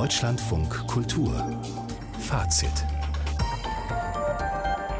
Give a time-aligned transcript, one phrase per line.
[0.00, 1.60] Deutschlandfunk Kultur
[2.20, 2.72] Fazit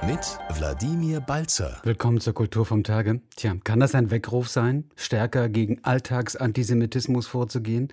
[0.07, 1.81] mit Wladimir Balzer.
[1.85, 3.23] Willkommen zur Kultur vom Tage.
[3.35, 7.89] Tja, kann das ein Weckruf sein, stärker gegen Alltagsantisemitismus vorzugehen?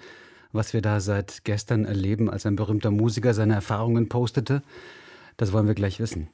[0.51, 4.62] Was wir da seit gestern erleben, als ein berühmter Musiker seine Erfahrungen postete,
[5.38, 6.28] das wollen wir gleich wissen.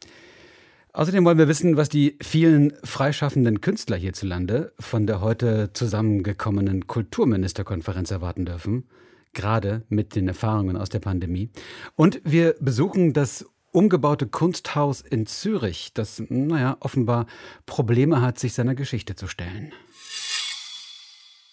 [0.92, 8.10] Außerdem wollen wir wissen, was die vielen freischaffenden Künstler hierzulande von der heute zusammengekommenen Kulturministerkonferenz
[8.10, 8.86] erwarten dürfen,
[9.34, 11.50] gerade mit den Erfahrungen aus der Pandemie.
[11.96, 17.26] Und wir besuchen das umgebaute Kunsthaus in Zürich, das, naja, offenbar
[17.66, 19.74] Probleme hat, sich seiner Geschichte zu stellen.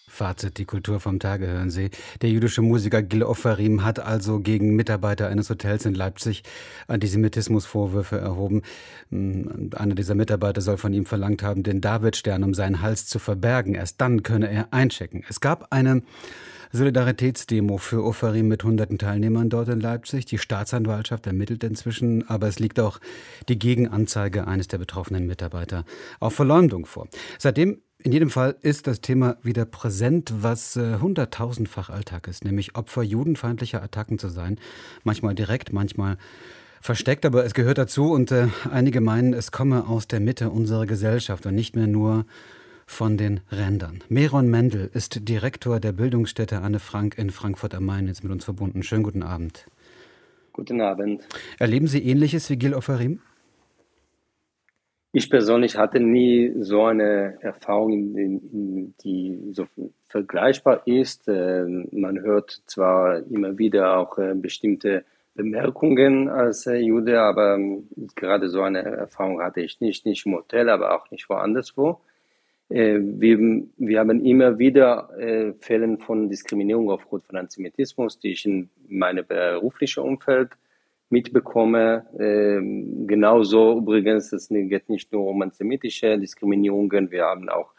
[0.07, 1.89] Fazit, die Kultur vom Tage hören Sie.
[2.21, 6.43] Der jüdische Musiker Gil Ofarim hat also gegen Mitarbeiter eines Hotels in Leipzig
[6.87, 8.61] Antisemitismusvorwürfe erhoben.
[9.09, 13.17] Hm, einer dieser Mitarbeiter soll von ihm verlangt haben, den Davidstern um seinen Hals zu
[13.17, 13.73] verbergen.
[13.73, 15.23] Erst dann könne er einchecken.
[15.27, 16.03] Es gab eine
[16.73, 20.25] Solidaritätsdemo für Ofarim mit hunderten Teilnehmern dort in Leipzig.
[20.25, 22.99] Die Staatsanwaltschaft ermittelt inzwischen, aber es liegt auch
[23.49, 25.85] die Gegenanzeige eines der betroffenen Mitarbeiter
[26.19, 27.07] auf Verleumdung vor.
[27.37, 32.75] Seitdem in jedem Fall ist das Thema wieder präsent, was äh, hunderttausendfach Alltag ist, nämlich
[32.75, 34.57] Opfer judenfeindlicher Attacken zu sein.
[35.03, 36.17] Manchmal direkt, manchmal
[36.81, 40.87] versteckt, aber es gehört dazu und äh, einige meinen, es komme aus der Mitte unserer
[40.87, 42.25] Gesellschaft und nicht mehr nur
[42.91, 44.03] von den Rändern.
[44.09, 48.43] Meron Mendel ist Direktor der Bildungsstätte Anne Frank in Frankfurt am Main, jetzt mit uns
[48.43, 48.83] verbunden.
[48.83, 49.65] Schönen guten Abend.
[50.51, 51.23] Guten Abend.
[51.57, 53.21] Erleben Sie Ähnliches wie Gil Ofarim?
[55.13, 58.13] Ich persönlich hatte nie so eine Erfahrung,
[59.03, 59.67] die so
[60.07, 61.27] vergleichbar ist.
[61.27, 67.87] Ähm, man hört zwar immer wieder auch äh, bestimmte Bemerkungen als äh, Jude, aber ähm,
[68.15, 71.99] gerade so eine Erfahrung hatte ich nicht, nicht im Hotel, aber auch nicht woanders wo.
[72.71, 75.09] Äh, wir, wir haben immer wieder
[75.59, 80.49] Fälle von Diskriminierung aufgrund von Antisemitismus, die ich in meinem beruflichen Umfeld
[81.11, 82.05] mitbekomme.
[82.17, 87.71] Ähm, genauso übrigens, es geht nicht nur um antisemitische Diskriminierungen, wir haben auch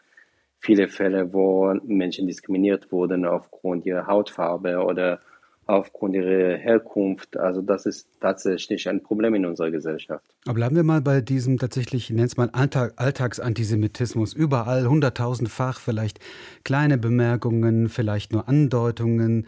[0.59, 5.19] viele Fälle, wo Menschen diskriminiert wurden aufgrund ihrer Hautfarbe oder
[5.65, 7.37] aufgrund ihrer Herkunft.
[7.37, 10.25] Also das ist tatsächlich ein Problem in unserer Gesellschaft.
[10.45, 14.33] Aber bleiben wir mal bei diesem tatsächlich, ich nenne es mal Alltag, Alltagsantisemitismus.
[14.33, 16.19] Überall hunderttausendfach, vielleicht
[16.63, 19.45] kleine Bemerkungen, vielleicht nur Andeutungen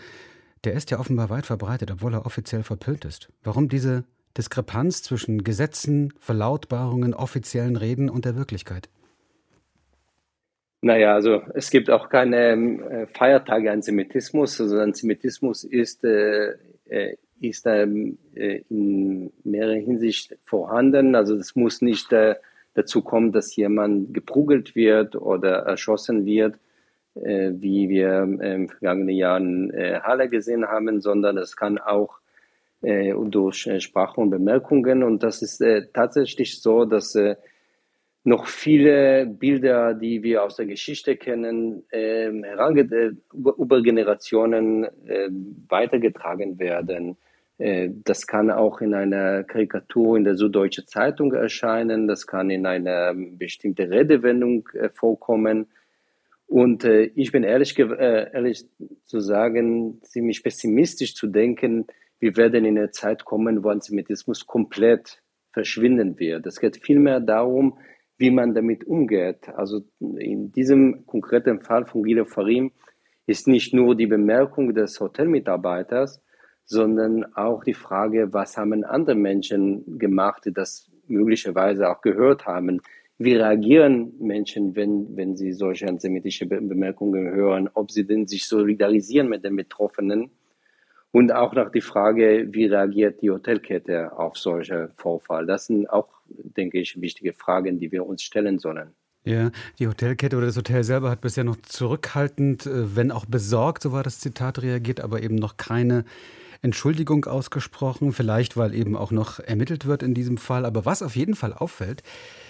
[0.65, 3.29] der ist ja offenbar weit verbreitet, obwohl er offiziell verpönt ist.
[3.43, 4.03] Warum diese
[4.37, 8.89] Diskrepanz zwischen Gesetzen, Verlautbarungen, offiziellen Reden und der Wirklichkeit?
[10.85, 14.61] Naja, also es gibt auch keine äh, Feiertage Antisemitismus.
[14.61, 16.57] Also Antisemitismus ist, äh,
[16.87, 21.15] äh ist ähm, äh, in mehrerer Hinsicht vorhanden.
[21.15, 22.35] Also es muss nicht äh,
[22.75, 26.59] dazu kommen, dass jemand geprügelt wird oder erschossen wird,
[27.15, 32.19] äh, wie wir im vergangenen Jahren äh, Halle gesehen haben, sondern es kann auch
[32.81, 35.01] durch Sprache und Bemerkungen.
[35.01, 35.63] Und das ist
[35.93, 37.17] tatsächlich so, dass
[38.25, 41.83] noch viele Bilder, die wir aus der Geschichte kennen,
[43.31, 44.87] über Generationen
[45.69, 47.17] weitergetragen werden.
[47.57, 53.13] Das kann auch in einer Karikatur in der Süddeutschen Zeitung erscheinen, das kann in einer
[53.13, 55.67] bestimmten Redewendung vorkommen.
[56.47, 58.65] Und äh, ich bin ehrlich, äh, ehrlich
[59.05, 61.87] zu sagen, ziemlich pessimistisch zu denken,
[62.19, 65.21] wir werden in eine Zeit kommen, wo Antisemitismus komplett
[65.53, 66.45] verschwinden wird.
[66.45, 67.77] Es geht vielmehr darum,
[68.17, 69.49] wie man damit umgeht.
[69.55, 72.71] Also in diesem konkreten Fall von Guido Farim
[73.27, 76.21] ist nicht nur die Bemerkung des Hotelmitarbeiters,
[76.65, 82.81] sondern auch die Frage, was haben andere Menschen gemacht, die das möglicherweise auch gehört haben.
[83.17, 87.69] Wie reagieren Menschen, wenn, wenn sie solche antisemitische Bemerkungen hören?
[87.73, 90.31] Ob sie denn sich solidarisieren mit den Betroffenen?
[91.11, 95.45] Und auch nach die Frage, wie reagiert die Hotelkette auf solche Vorfall?
[95.45, 98.93] Das sind auch, denke ich, wichtige Fragen, die wir uns stellen sollen.
[99.25, 99.49] Ja,
[99.79, 103.91] die Hotelkette oder das Hotel selber hat bisher noch zurückhaltend, äh, wenn auch besorgt, so
[103.91, 106.05] war das Zitat, reagiert, aber eben noch keine
[106.61, 108.11] Entschuldigung ausgesprochen.
[108.11, 110.65] Vielleicht, weil eben auch noch ermittelt wird in diesem Fall.
[110.65, 112.03] Aber was auf jeden Fall auffällt,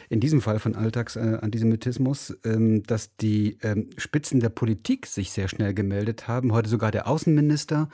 [0.09, 5.73] in diesem Fall von Alltagsantisemitismus, ähm, dass die ähm, Spitzen der Politik sich sehr schnell
[5.73, 6.51] gemeldet haben.
[6.51, 7.89] Heute sogar der Außenminister.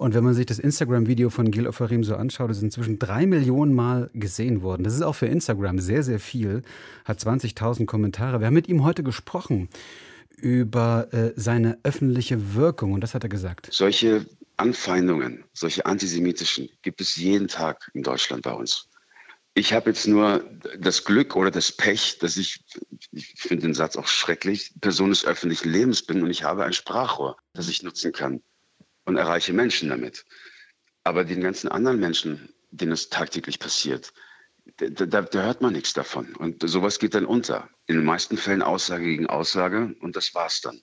[0.00, 3.74] Und wenn man sich das Instagram-Video von Gil Ofarim so anschaut, ist inzwischen drei Millionen
[3.74, 4.82] Mal gesehen worden.
[4.82, 6.62] Das ist auch für Instagram sehr, sehr viel.
[7.04, 8.40] Hat 20.000 Kommentare.
[8.40, 9.68] Wir haben mit ihm heute gesprochen
[10.38, 12.94] über äh, seine öffentliche Wirkung.
[12.94, 13.68] Und das hat er gesagt.
[13.72, 14.24] Solche
[14.56, 18.88] Anfeindungen, solche antisemitischen, gibt es jeden Tag in Deutschland bei uns.
[19.52, 20.42] Ich habe jetzt nur
[20.78, 22.64] das Glück oder das Pech, dass ich,
[23.12, 26.72] ich finde den Satz auch schrecklich, Person des öffentlichen Lebens bin und ich habe ein
[26.72, 28.40] Sprachrohr, das ich nutzen kann
[29.10, 30.24] und erreiche Menschen damit.
[31.04, 34.12] Aber den ganzen anderen Menschen, denen es tagtäglich passiert,
[34.76, 36.36] da, da, da, hört man nichts davon.
[36.36, 37.68] Und sowas geht dann unter.
[37.86, 40.80] In den meisten Fällen Aussage gegen Aussage und das war's dann.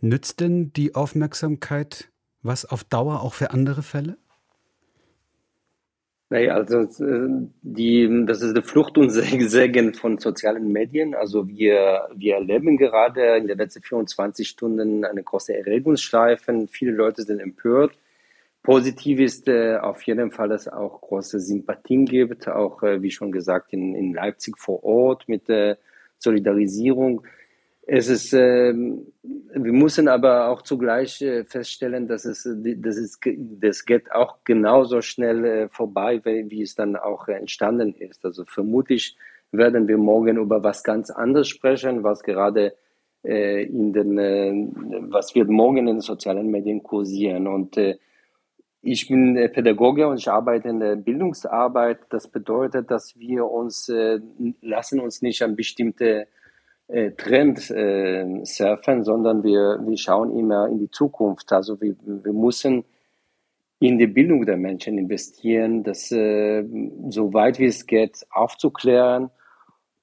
[0.00, 2.10] Nützt denn die Aufmerksamkeit
[2.42, 4.18] was auf Dauer auch für andere Fälle?
[6.28, 11.14] Naja, also äh, die, das ist die Flucht und Segen von sozialen Medien.
[11.14, 16.66] Also wir, wir erleben gerade in den letzten 24 Stunden eine große Erregungsschleife.
[16.68, 17.96] Viele Leute sind empört.
[18.64, 23.12] Positiv ist äh, auf jeden Fall, dass es auch große Sympathien gibt, auch äh, wie
[23.12, 25.78] schon gesagt in, in Leipzig vor Ort mit der
[26.18, 27.22] Solidarisierung.
[27.88, 33.20] Es ist, äh, wir müssen aber auch zugleich äh, feststellen, dass es, das ist,
[33.60, 38.24] das geht auch genauso schnell äh, vorbei, wie, wie, es dann auch entstanden ist.
[38.24, 39.16] Also vermutlich
[39.52, 42.74] werden wir morgen über was ganz anderes sprechen, was gerade
[43.22, 44.52] äh, in den, äh,
[45.08, 47.46] was wird morgen in den sozialen Medien kursieren.
[47.46, 47.98] Und äh,
[48.82, 52.00] ich bin Pädagoge und ich arbeite in der Bildungsarbeit.
[52.10, 53.90] Das bedeutet, dass wir uns
[54.60, 56.28] lassen uns nicht an bestimmte
[56.88, 61.52] äh, Trend äh, surfen, sondern wir, wir schauen immer in die Zukunft.
[61.52, 62.84] Also wir, wir müssen
[63.78, 66.64] in die Bildung der Menschen investieren, das äh,
[67.10, 69.30] so weit wie es geht aufzuklären,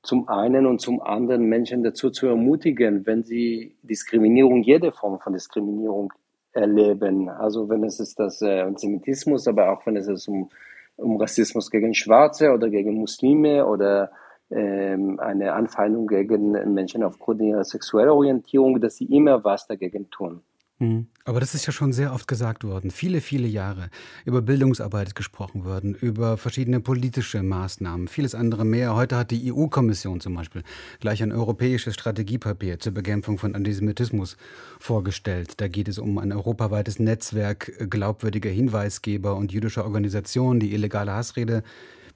[0.04, 5.34] zum einen und zum anderen Menschen dazu zu ermutigen, wenn sie Diskriminierung, jede Form von
[5.34, 6.12] Diskriminierung
[6.52, 7.30] erleben.
[7.30, 10.50] Also wenn es ist das äh, Antisemitismus, aber auch wenn es ist um,
[10.98, 14.12] um Rassismus gegen Schwarze oder gegen Muslime oder
[14.56, 20.42] eine Anfeindung gegen Menschen aufgrund ihrer sexuellen Orientierung, dass sie immer was dagegen tun.
[20.80, 21.08] Hm.
[21.24, 22.92] Aber das ist ja schon sehr oft gesagt worden.
[22.92, 23.90] Viele, viele Jahre
[24.26, 28.96] über Bildungsarbeit gesprochen worden, über verschiedene politische Maßnahmen, vieles andere mehr.
[28.96, 30.64] Heute hat die EU-Kommission zum Beispiel
[31.00, 34.36] gleich ein europäisches Strategiepapier zur Bekämpfung von Antisemitismus
[34.80, 35.62] vorgestellt.
[35.62, 41.64] Da geht es um ein europaweites Netzwerk glaubwürdiger Hinweisgeber und jüdischer Organisationen, die illegale Hassrede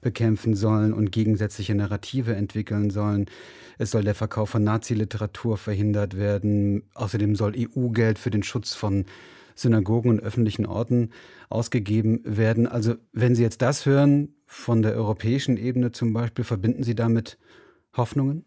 [0.00, 3.26] bekämpfen sollen und gegensätzliche Narrative entwickeln sollen.
[3.78, 6.82] Es soll der Verkauf von Nazi-Literatur verhindert werden.
[6.94, 9.04] Außerdem soll EU-Geld für den Schutz von
[9.54, 11.10] Synagogen und öffentlichen Orten
[11.48, 12.66] ausgegeben werden.
[12.66, 17.38] Also wenn Sie jetzt das hören, von der europäischen Ebene zum Beispiel, verbinden Sie damit
[17.96, 18.44] Hoffnungen?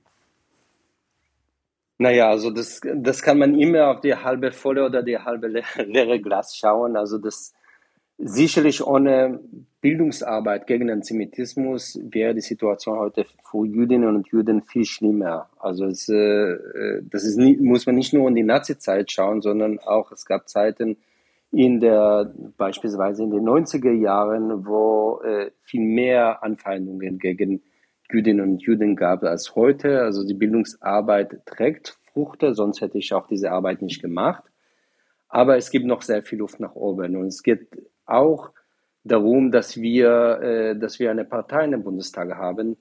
[2.00, 6.20] Naja, also das, das kann man immer auf die halbe volle oder die halbe leere
[6.20, 6.98] Glas schauen.
[6.98, 7.54] Also das
[8.24, 9.40] sicherlich ohne
[9.82, 15.50] Bildungsarbeit gegen Antisemitismus wäre die Situation heute für Jüdinnen und Juden viel schlimmer.
[15.58, 19.80] Also es, äh, das ist nie, muss man nicht nur in die Nazi-Zeit schauen, sondern
[19.80, 20.98] auch es gab Zeiten
[21.52, 27.62] in der beispielsweise in den 90er Jahren, wo äh, viel mehr Anfeindungen gegen
[28.10, 30.02] Jüdinnen und Juden gab als heute.
[30.02, 34.44] Also die Bildungsarbeit trägt Früchte, sonst hätte ich auch diese Arbeit nicht gemacht.
[35.28, 37.68] Aber es gibt noch sehr viel Luft nach oben und es geht
[38.06, 38.52] auch
[39.04, 42.78] darum, dass wir, äh, dass wir eine Partei in den Bundestag haben,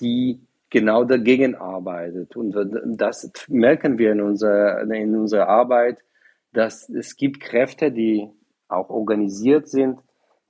[0.00, 2.36] die genau dagegen arbeitet.
[2.36, 2.54] Und
[2.96, 5.98] das merken wir in unserer, in unserer Arbeit,
[6.52, 8.28] dass es gibt Kräfte, die
[8.68, 10.00] auch organisiert sind,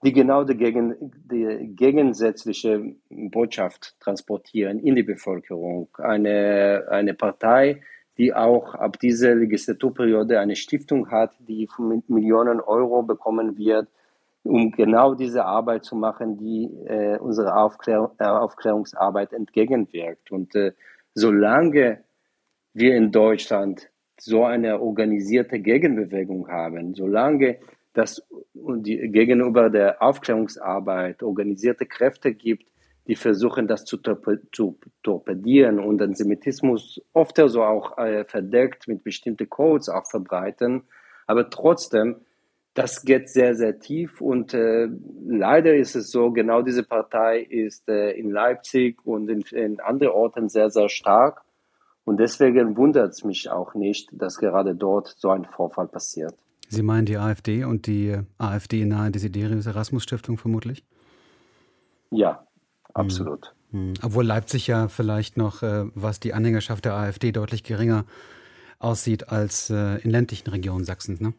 [0.05, 5.89] die genau dagegen, die gegensätzliche Botschaft transportieren in die Bevölkerung.
[5.99, 7.83] Eine, eine Partei,
[8.17, 13.89] die auch ab dieser Legislaturperiode eine Stiftung hat, die mit Millionen Euro bekommen wird,
[14.49, 20.31] um genau diese Arbeit zu machen, die äh, unsere Aufklär äh, Aufklärungsarbeit entgegenwirkt.
[20.31, 20.73] Und äh,
[21.15, 22.03] solange
[22.73, 27.59] wir in Deutschland so eine organisierte Gegenbewegung haben, solange
[27.93, 32.71] das die, gegenüber der Aufklärungsarbeit organisierte Kräfte gibt,
[33.07, 39.05] die versuchen, das zu, torpe zu torpedieren und Antisemitismus oft so auch äh, verdeckt mit
[39.05, 40.85] bestimmten Codes auch verbreiten,
[41.27, 42.17] aber trotzdem
[42.75, 44.89] das geht sehr, sehr tief und äh,
[45.27, 50.13] leider ist es so, genau diese Partei ist äh, in Leipzig und in, in anderen
[50.13, 51.43] Orten sehr, sehr stark.
[52.05, 56.35] Und deswegen wundert es mich auch nicht, dass gerade dort so ein Vorfall passiert.
[56.69, 60.85] Sie meinen die AfD und die AfD-nahe Desiderius Erasmus Stiftung vermutlich?
[62.11, 62.47] Ja,
[62.95, 63.55] absolut.
[63.73, 63.89] Hm.
[63.89, 63.95] Hm.
[64.03, 68.05] Obwohl Leipzig ja vielleicht noch, äh, was die Anhängerschaft der AfD deutlich geringer
[68.79, 71.35] aussieht als äh, in ländlichen Regionen Sachsens, ne?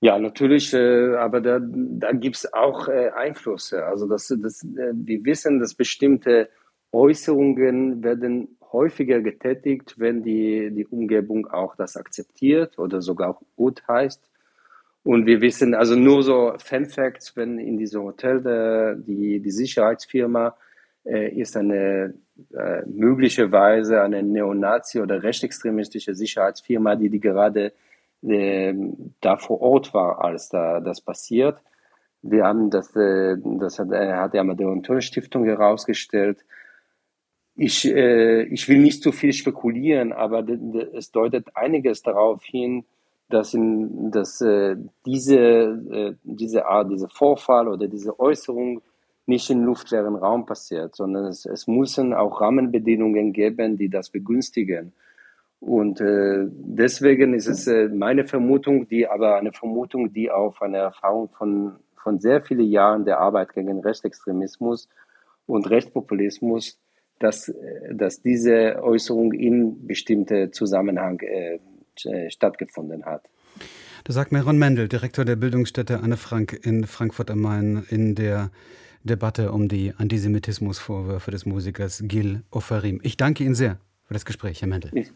[0.00, 3.84] Ja, natürlich, äh, aber da, da gibt es auch äh, Einflüsse.
[3.84, 6.50] Also das, das, äh, wir wissen, dass bestimmte
[6.92, 13.82] Äußerungen werden häufiger getätigt, wenn die, die Umgebung auch das akzeptiert oder sogar auch gut
[13.88, 14.22] heißt.
[15.02, 19.50] Und wir wissen, also nur so Fan Facts, wenn in diesem Hotel der, die, die
[19.50, 20.56] Sicherheitsfirma
[21.04, 22.14] äh, ist eine
[22.52, 27.72] äh, möglicherweise eine Neonazi- oder rechtsextremistische Sicherheitsfirma, die die gerade
[28.22, 31.58] ähm, da vor Ort war, als da das passiert.
[32.22, 36.44] Wir haben das, äh, das hat, äh, hat die Amadeus Stiftung herausgestellt.
[37.54, 40.44] Ich, äh, ich will nicht zu viel spekulieren, aber
[40.94, 42.84] es deutet einiges darauf hin,
[43.28, 48.82] dass, in, dass äh, diese, äh, diese Art, dieser Vorfall oder diese Äußerung
[49.26, 54.92] nicht im luftleeren Raum passiert, sondern es, es müssen auch Rahmenbedingungen geben, die das begünstigen.
[55.60, 60.78] Und äh, deswegen ist es äh, meine Vermutung, die aber eine Vermutung, die auf eine
[60.78, 64.88] Erfahrung von, von sehr vielen Jahren der Arbeit gegen Rechtsextremismus
[65.46, 66.78] und Rechtspopulismus,
[67.18, 71.58] dass, äh, dass diese Äußerung in bestimmte Zusammenhang äh,
[72.04, 73.24] äh, stattgefunden hat.
[74.04, 78.50] Das sagt Meron Mendel, Direktor der Bildungsstätte Anne Frank in Frankfurt am Main in der
[79.02, 83.00] Debatte um die Antisemitismusvorwürfe des Musikers Gil Ofarim.
[83.02, 84.90] Ich danke Ihnen sehr für das Gespräch, Herr Mendel.
[84.94, 85.10] Ich,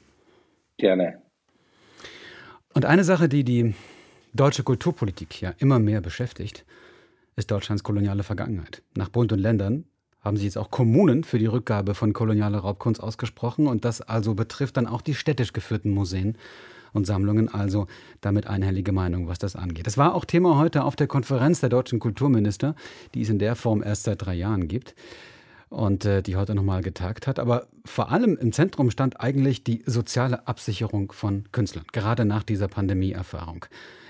[0.81, 1.23] gerne.
[2.75, 3.75] Und eine Sache, die die
[4.33, 6.65] deutsche Kulturpolitik ja immer mehr beschäftigt,
[7.37, 8.83] ist Deutschlands koloniale Vergangenheit.
[8.97, 9.85] Nach Bund und Ländern
[10.21, 14.35] haben sich jetzt auch Kommunen für die Rückgabe von kolonialer Raubkunst ausgesprochen und das also
[14.35, 16.37] betrifft dann auch die städtisch geführten Museen
[16.93, 17.87] und Sammlungen, also
[18.21, 19.87] damit einhellige Meinung, was das angeht.
[19.87, 22.75] Das war auch Thema heute auf der Konferenz der deutschen Kulturminister,
[23.15, 24.95] die es in der Form erst seit drei Jahren gibt
[25.71, 27.39] und äh, die heute nochmal getagt hat.
[27.39, 32.69] Aber vor allem im Zentrum stand eigentlich die soziale Absicherung von Künstlern, gerade nach dieser
[32.69, 33.65] Pandemieerfahrung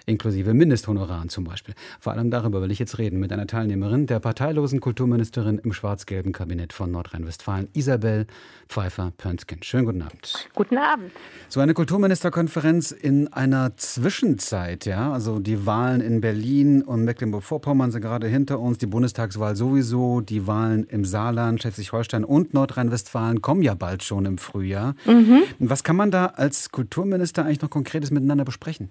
[0.06, 1.74] inklusive Mindesthonoraren zum Beispiel.
[1.98, 6.32] Vor allem darüber will ich jetzt reden mit einer Teilnehmerin, der parteilosen Kulturministerin im schwarz-gelben
[6.32, 8.26] Kabinett von Nordrhein-Westfalen, Isabel
[8.68, 9.62] Pfeiffer-Pönsken.
[9.62, 10.48] Schönen guten Abend.
[10.54, 11.12] Guten Abend.
[11.48, 18.02] So eine Kulturministerkonferenz in einer Zwischenzeit, ja, also die Wahlen in Berlin und Mecklenburg-Vorpommern sind
[18.02, 23.74] gerade hinter uns, die Bundestagswahl sowieso, die Wahlen im Saarland, Schleswig-Holstein und Nordrhein-Westfalen kommen ja
[23.74, 24.94] bald schon im Frühjahr.
[25.06, 25.42] Mhm.
[25.58, 28.90] Was kann man da als Kulturminister eigentlich noch Konkretes miteinander besprechen?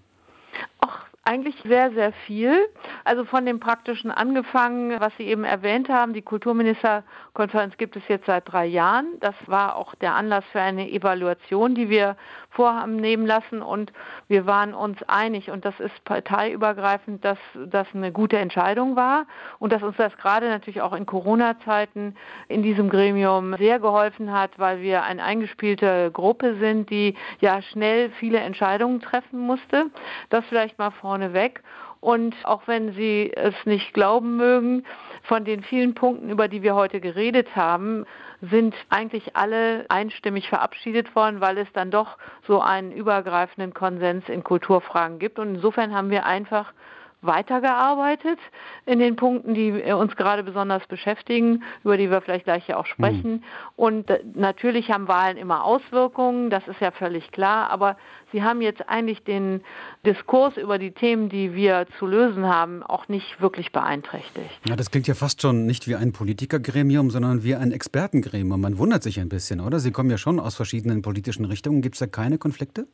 [1.29, 2.69] Eigentlich sehr, sehr viel.
[3.03, 8.25] Also von dem Praktischen angefangen, was Sie eben erwähnt haben, die Kulturministerkonferenz gibt es jetzt
[8.25, 9.05] seit drei Jahren.
[9.19, 12.17] Das war auch der Anlass für eine Evaluation, die wir
[12.49, 13.91] vorhaben nehmen lassen und
[14.27, 17.37] wir waren uns einig und das ist parteiübergreifend, dass
[17.67, 19.25] das eine gute Entscheidung war
[19.59, 22.15] und dass uns das gerade natürlich auch in Corona-Zeiten
[22.47, 28.09] in diesem Gremium sehr geholfen hat, weil wir eine eingespielte Gruppe sind, die ja schnell
[28.11, 29.85] viele Entscheidungen treffen musste.
[30.29, 31.61] Das vielleicht mal vorneweg.
[32.01, 34.85] Und auch wenn Sie es nicht glauben mögen,
[35.23, 38.05] von den vielen Punkten, über die wir heute geredet haben,
[38.41, 44.43] sind eigentlich alle einstimmig verabschiedet worden, weil es dann doch so einen übergreifenden Konsens in
[44.45, 45.39] Kulturfragen gibt.
[45.39, 46.73] Und insofern haben wir einfach
[47.21, 48.39] weitergearbeitet
[48.85, 52.85] in den Punkten, die uns gerade besonders beschäftigen, über die wir vielleicht gleich ja auch
[52.85, 53.31] sprechen.
[53.31, 53.43] Mhm.
[53.75, 57.97] Und äh, natürlich haben Wahlen immer Auswirkungen, das ist ja völlig klar, aber
[58.31, 59.61] sie haben jetzt eigentlich den
[60.05, 64.49] Diskurs über die Themen, die wir zu lösen haben, auch nicht wirklich beeinträchtigt.
[64.65, 68.61] Ja, das klingt ja fast schon nicht wie ein Politikergremium, sondern wie ein Expertengremium.
[68.61, 69.79] Man wundert sich ein bisschen, oder?
[69.79, 71.81] Sie kommen ja schon aus verschiedenen politischen Richtungen.
[71.81, 72.87] Gibt es da keine Konflikte?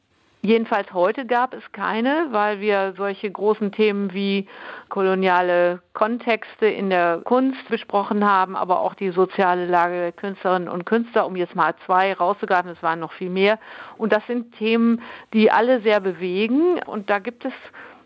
[0.46, 4.48] Jedenfalls heute gab es keine, weil wir solche großen Themen wie
[4.90, 10.86] koloniale Kontexte in der Kunst besprochen haben, aber auch die soziale Lage der Künstlerinnen und
[10.86, 13.58] Künstler, um jetzt mal zwei rauszugreifen, es waren noch viel mehr.
[13.98, 15.02] Und das sind Themen,
[15.34, 17.54] die alle sehr bewegen und da gibt es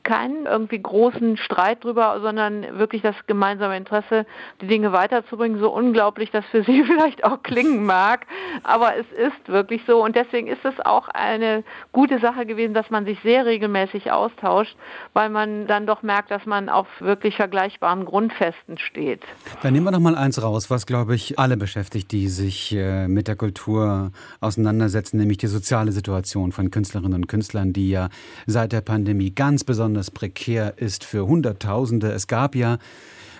[0.03, 4.25] keinen irgendwie großen Streit drüber, sondern wirklich das gemeinsame Interesse,
[4.61, 5.59] die Dinge weiterzubringen.
[5.59, 8.25] So unglaublich, dass für Sie vielleicht auch klingen mag,
[8.63, 12.89] aber es ist wirklich so und deswegen ist es auch eine gute Sache gewesen, dass
[12.89, 14.75] man sich sehr regelmäßig austauscht,
[15.13, 19.21] weil man dann doch merkt, dass man auf wirklich vergleichbaren Grundfesten steht.
[19.61, 23.07] Dann nehmen wir noch mal eins raus, was glaube ich alle beschäftigt, die sich äh,
[23.07, 28.09] mit der Kultur auseinandersetzen, nämlich die soziale Situation von Künstlerinnen und Künstlern, die ja
[28.45, 32.11] seit der Pandemie ganz besonders besonders prekär ist für Hunderttausende.
[32.11, 32.77] Es gab ja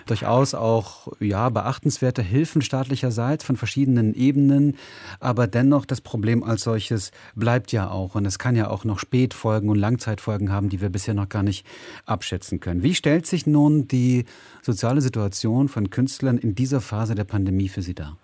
[0.06, 4.76] durchaus auch ja, beachtenswerte Hilfen staatlicherseits von verschiedenen Ebenen.
[5.20, 8.14] Aber dennoch, das Problem als solches bleibt ja auch.
[8.14, 11.42] Und es kann ja auch noch Spätfolgen und Langzeitfolgen haben, die wir bisher noch gar
[11.42, 11.64] nicht
[12.06, 12.82] abschätzen können.
[12.82, 14.24] Wie stellt sich nun die
[14.62, 18.18] soziale Situation von Künstlern in dieser Phase der Pandemie für Sie dar?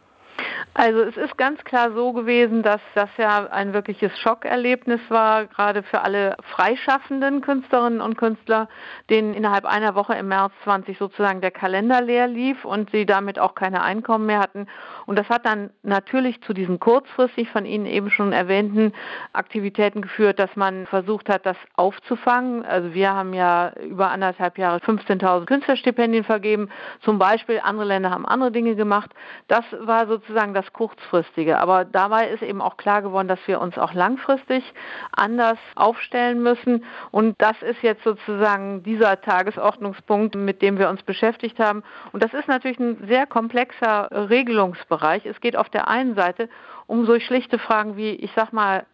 [0.74, 5.82] Also es ist ganz klar so gewesen, dass das ja ein wirkliches Schockerlebnis war, gerade
[5.82, 8.68] für alle freischaffenden Künstlerinnen und Künstler,
[9.10, 13.38] denen innerhalb einer Woche im März 20 sozusagen der Kalender leer lief und sie damit
[13.38, 14.66] auch keine Einkommen mehr hatten.
[15.06, 18.92] Und das hat dann natürlich zu diesen kurzfristig von Ihnen eben schon erwähnten
[19.32, 22.64] Aktivitäten geführt, dass man versucht hat, das aufzufangen.
[22.64, 26.68] Also wir haben ja über anderthalb Jahre 15.000 Künstlerstipendien vergeben,
[27.02, 27.60] zum Beispiel.
[27.62, 29.12] Andere Länder haben andere Dinge gemacht.
[29.46, 31.58] Das war sozusagen das Kurzfristige.
[31.58, 34.64] Aber dabei ist eben auch klar geworden, dass wir uns auch langfristig
[35.12, 36.84] anders aufstellen müssen.
[37.12, 41.84] Und das ist jetzt sozusagen dieser Tagesordnungspunkt, mit dem wir uns beschäftigt haben.
[42.12, 44.95] Und das ist natürlich ein sehr komplexer Regelungsbereich.
[45.26, 46.48] Es geht auf der einen Seite
[46.86, 48.86] um so schlichte Fragen wie, ich sag mal,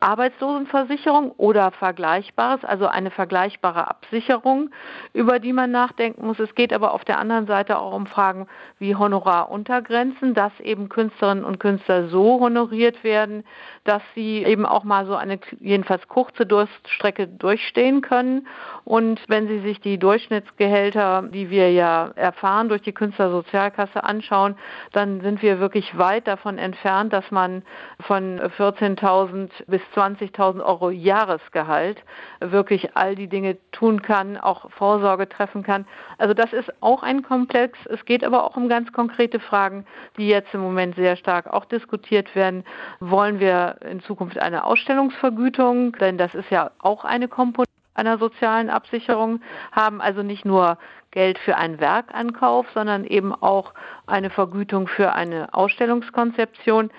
[0.00, 4.70] Arbeitslosenversicherung oder Vergleichbares, also eine vergleichbare Absicherung,
[5.12, 6.38] über die man nachdenken muss.
[6.38, 8.46] Es geht aber auf der anderen Seite auch um Fragen
[8.78, 13.44] wie Honoraruntergrenzen, dass eben Künstlerinnen und Künstler so honoriert werden,
[13.84, 18.46] dass sie eben auch mal so eine jedenfalls kurze Durststrecke durchstehen können.
[18.84, 24.56] Und wenn Sie sich die Durchschnittsgehälter, die wir ja erfahren durch die Künstlersozialkasse anschauen,
[24.92, 27.62] dann sind wir wirklich weit davon entfernt, dass man
[28.00, 32.02] von 14.000 bis 20.000 Euro Jahresgehalt
[32.40, 35.86] wirklich all die Dinge tun kann, auch Vorsorge treffen kann.
[36.18, 37.78] Also das ist auch ein Komplex.
[37.86, 41.64] Es geht aber auch um ganz konkrete Fragen, die jetzt im Moment sehr stark auch
[41.64, 42.64] diskutiert werden.
[43.00, 45.92] Wollen wir in Zukunft eine Ausstellungsvergütung?
[45.92, 49.40] Denn das ist ja auch eine Komponente einer sozialen Absicherung
[49.72, 50.78] haben, also nicht nur
[51.10, 53.74] Geld für einen Werkankauf, sondern eben auch
[54.06, 56.90] eine Vergütung für eine Ausstellungskonzeption.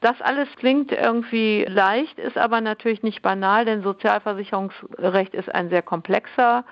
[0.00, 5.82] Das alles klingt irgendwie leicht, ist aber natürlich nicht banal, denn Sozialversicherungsrecht ist ein sehr
[5.82, 6.64] komplexer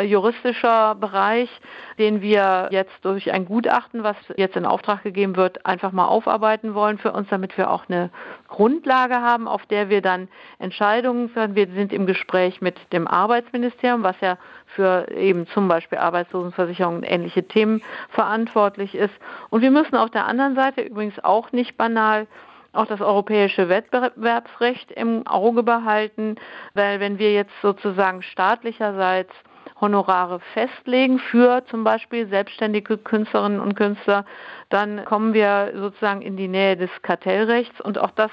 [0.00, 1.50] juristischer Bereich,
[1.98, 6.74] den wir jetzt durch ein Gutachten, was jetzt in Auftrag gegeben wird, einfach mal aufarbeiten
[6.74, 8.10] wollen für uns, damit wir auch eine
[8.48, 11.54] Grundlage haben, auf der wir dann Entscheidungen führen.
[11.54, 17.04] Wir sind im Gespräch mit dem Arbeitsministerium, was ja für eben zum Beispiel Arbeitslosenversicherung und
[17.04, 19.14] ähnliche Themen verantwortlich ist.
[19.50, 22.26] Und wir müssen auf der anderen Seite übrigens auch nicht banal
[22.72, 26.36] auch das europäische Wettbewerbsrecht im Auge behalten,
[26.72, 29.34] weil wenn wir jetzt sozusagen staatlicherseits
[29.82, 34.24] Honorare festlegen für zum Beispiel selbstständige Künstlerinnen und Künstler,
[34.70, 38.30] dann kommen wir sozusagen in die Nähe des Kartellrechts und auch das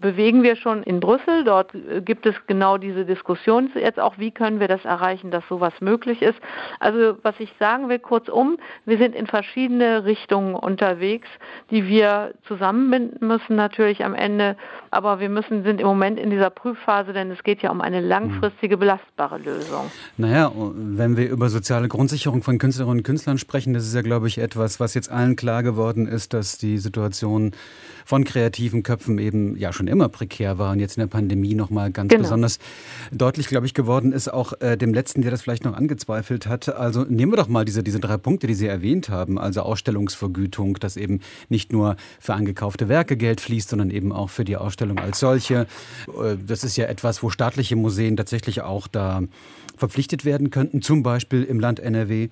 [0.00, 1.44] bewegen wir schon in Brüssel.
[1.44, 5.46] Dort äh, gibt es genau diese Diskussion jetzt auch, wie können wir das erreichen, dass
[5.48, 6.38] sowas möglich ist.
[6.80, 11.28] Also was ich sagen will, kurzum, wir sind in verschiedene Richtungen unterwegs,
[11.70, 14.56] die wir zusammenbinden müssen natürlich am Ende.
[14.90, 18.00] Aber wir müssen, sind im Moment in dieser Prüfphase, denn es geht ja um eine
[18.00, 19.90] langfristige belastbare Lösung.
[20.16, 24.28] Naja, wenn wir über soziale Grundsicherung von Künstlerinnen und Künstlern sprechen, das ist ja, glaube
[24.28, 27.52] ich, etwas, was jetzt allen klar geworden ist, dass die Situation
[28.04, 31.90] von kreativen Köpfen eben ja schon immer prekär war und jetzt in der Pandemie nochmal
[31.90, 32.22] ganz genau.
[32.22, 32.58] besonders
[33.12, 36.68] deutlich, glaube ich, geworden ist, auch äh, dem Letzten, der das vielleicht noch angezweifelt hat.
[36.68, 40.74] Also nehmen wir doch mal diese, diese drei Punkte, die Sie erwähnt haben, also Ausstellungsvergütung,
[40.74, 44.98] dass eben nicht nur für angekaufte Werke Geld fließt, sondern eben auch für die Ausstellung
[44.98, 45.66] als solche.
[46.08, 49.22] Äh, das ist ja etwas, wo staatliche Museen tatsächlich auch da
[49.76, 52.28] verpflichtet werden könnten, zum Beispiel im Land NRW.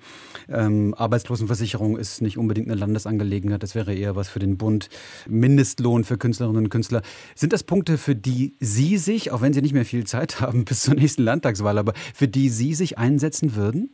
[0.49, 4.89] Ähm, Arbeitslosenversicherung ist nicht unbedingt eine Landesangelegenheit, das wäre eher was für den Bund.
[5.27, 7.01] Mindestlohn für Künstlerinnen und Künstler.
[7.35, 10.65] Sind das Punkte, für die Sie sich, auch wenn Sie nicht mehr viel Zeit haben
[10.65, 13.89] bis zur nächsten Landtagswahl, aber für die Sie sich einsetzen würden?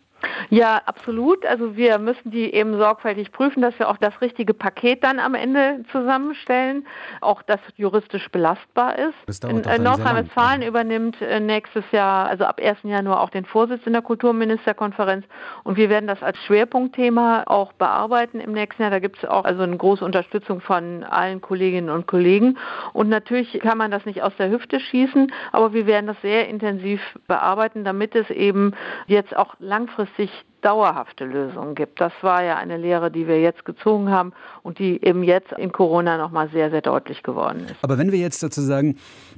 [0.50, 1.46] Ja, absolut.
[1.46, 5.34] Also wir müssen die eben sorgfältig prüfen, dass wir auch das richtige Paket dann am
[5.34, 6.86] Ende zusammenstellen,
[7.22, 9.44] auch das juristisch belastbar ist.
[9.44, 12.80] In äh, Nordrhein-Westfalen übernimmt äh, nächstes Jahr, also ab 1.
[12.84, 15.26] Januar auch den Vorsitz in der Kulturministerkonferenz
[15.64, 18.92] und wir werden das als Schwerpunktthema auch bearbeiten im nächsten Jahr.
[18.92, 22.58] Da gibt es auch also eine große Unterstützung von allen Kolleginnen und Kollegen
[22.94, 26.48] und natürlich kann man das nicht aus der Hüfte schießen, aber wir werden das sehr
[26.48, 28.74] intensiv bearbeiten, damit es eben
[29.08, 32.00] jetzt auch langfristig sich dauerhafte Lösungen gibt.
[32.00, 35.72] Das war ja eine Lehre, die wir jetzt gezogen haben und die eben jetzt in
[35.72, 37.76] Corona nochmal sehr, sehr deutlich geworden ist.
[37.82, 38.98] Aber wenn wir jetzt sozusagen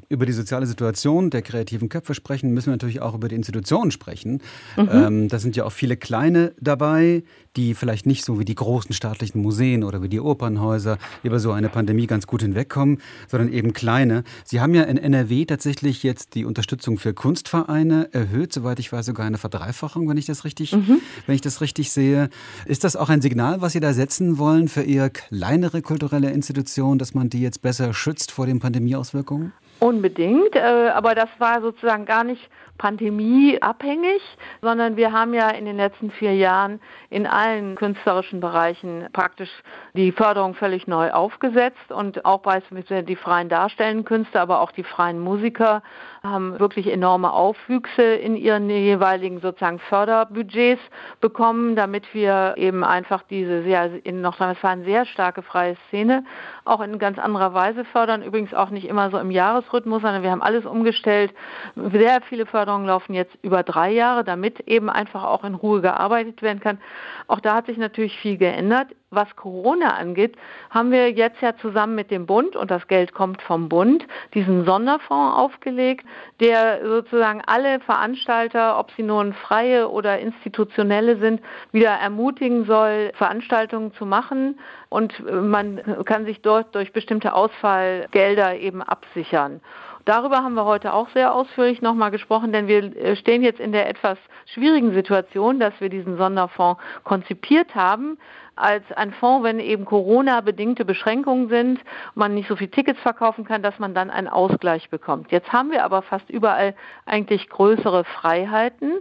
[0.09, 3.91] über die soziale Situation der kreativen Köpfe sprechen, müssen wir natürlich auch über die Institutionen
[3.91, 4.41] sprechen.
[4.75, 4.89] Mhm.
[4.91, 7.23] Ähm, da sind ja auch viele kleine dabei,
[7.55, 11.51] die vielleicht nicht so wie die großen staatlichen Museen oder wie die Opernhäuser über so
[11.51, 14.23] eine Pandemie ganz gut hinwegkommen, sondern eben kleine.
[14.43, 19.05] Sie haben ja in NRW tatsächlich jetzt die Unterstützung für Kunstvereine erhöht, soweit ich weiß,
[19.05, 21.01] sogar eine Verdreifachung, wenn ich das richtig, mhm.
[21.26, 22.30] Wenn ich das richtig sehe.
[22.65, 26.99] Ist das auch ein Signal, was Sie da setzen wollen für eher kleinere kulturelle Institutionen,
[26.99, 29.54] dass man die jetzt besser schützt vor den Pandemieauswirkungen?
[29.80, 34.21] Unbedingt, äh, aber das war sozusagen gar nicht pandemieabhängig,
[34.62, 39.49] sondern wir haben ja in den letzten vier Jahren in allen künstlerischen Bereichen praktisch
[39.93, 44.84] die Förderung völlig neu aufgesetzt und auch beispielsweise die freien darstellenden Künstler, aber auch die
[44.84, 45.84] freien Musiker
[46.25, 50.81] haben wirklich enorme Aufwüchse in ihren jeweiligen sozusagen Förderbudgets
[51.19, 56.23] bekommen, damit wir eben einfach diese sehr in Nordrhein-Westfalen sehr starke freie Szene
[56.65, 58.23] auch in ganz anderer Weise fördern.
[58.23, 61.33] Übrigens auch nicht immer so im Jahresrhythmus, sondern wir haben alles umgestellt.
[61.75, 66.41] Sehr viele Förderungen laufen jetzt über drei Jahre, damit eben einfach auch in Ruhe gearbeitet
[66.41, 66.79] werden kann.
[67.27, 68.88] Auch da hat sich natürlich viel geändert.
[69.15, 70.36] Was Corona angeht,
[70.69, 74.65] haben wir jetzt ja zusammen mit dem Bund, und das Geld kommt vom Bund, diesen
[74.65, 76.06] Sonderfonds aufgelegt,
[76.39, 83.93] der sozusagen alle Veranstalter, ob sie nun freie oder institutionelle sind, wieder ermutigen soll, Veranstaltungen
[83.93, 84.60] zu machen.
[84.89, 89.62] Und man kann sich dort durch bestimmte Ausfallgelder eben absichern.
[90.06, 93.71] Darüber haben wir heute auch sehr ausführlich nochmal gesprochen, denn wir äh, stehen jetzt in
[93.71, 98.17] der etwas schwierigen Situation, dass wir diesen Sonderfonds konzipiert haben
[98.55, 101.79] als ein Fonds, wenn eben Corona-bedingte Beschränkungen sind,
[102.15, 105.31] man nicht so viel Tickets verkaufen kann, dass man dann einen Ausgleich bekommt.
[105.31, 108.93] Jetzt haben wir aber fast überall eigentlich größere Freiheiten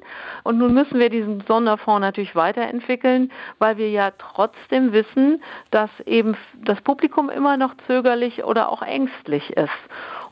[0.42, 6.36] und nun müssen wir diesen Sonderfonds natürlich weiterentwickeln, weil wir ja trotzdem wissen, dass eben
[6.64, 9.70] das Publikum immer noch zögerlich oder auch ängstlich ist.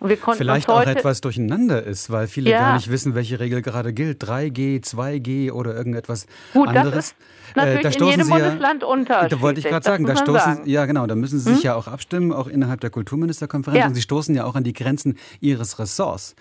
[0.00, 2.58] Vielleicht auch etwas durcheinander ist, weil viele ja.
[2.58, 4.24] gar nicht wissen, welche Regel gerade gilt.
[4.24, 6.94] 3G, 2G oder irgendetwas Gut, anderes.
[6.94, 9.30] Das ist natürlich äh, da in jedem Sie Bundesland ja, unterschiedlich.
[9.30, 10.70] Da wollte ich gerade sagen, da stoßen, sagen.
[10.70, 11.64] ja genau, da müssen Sie sich hm?
[11.64, 13.78] ja auch abstimmen, auch innerhalb der Kulturministerkonferenz.
[13.78, 13.86] Ja.
[13.88, 16.34] Und Sie stoßen ja auch an die Grenzen Ihres Ressorts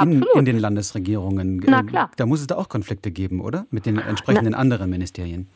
[0.00, 1.62] in, in, den Landesregierungen.
[1.66, 2.10] Na klar.
[2.16, 3.66] Da muss es da auch Konflikte geben, oder?
[3.70, 4.58] Mit den entsprechenden Na.
[4.58, 5.48] anderen Ministerien.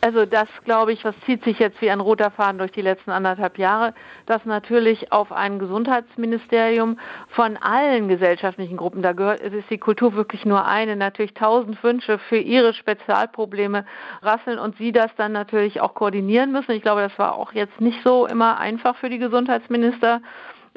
[0.00, 3.10] Also das, glaube ich, was zieht sich jetzt wie ein roter Faden durch die letzten
[3.10, 3.94] anderthalb Jahre,
[4.26, 10.14] dass natürlich auf ein Gesundheitsministerium von allen gesellschaftlichen Gruppen, da gehört, es ist die Kultur
[10.14, 13.84] wirklich nur eine, natürlich tausend Wünsche für ihre Spezialprobleme
[14.22, 16.72] rasseln und sie das dann natürlich auch koordinieren müssen.
[16.72, 20.20] Ich glaube, das war auch jetzt nicht so immer einfach für die Gesundheitsminister.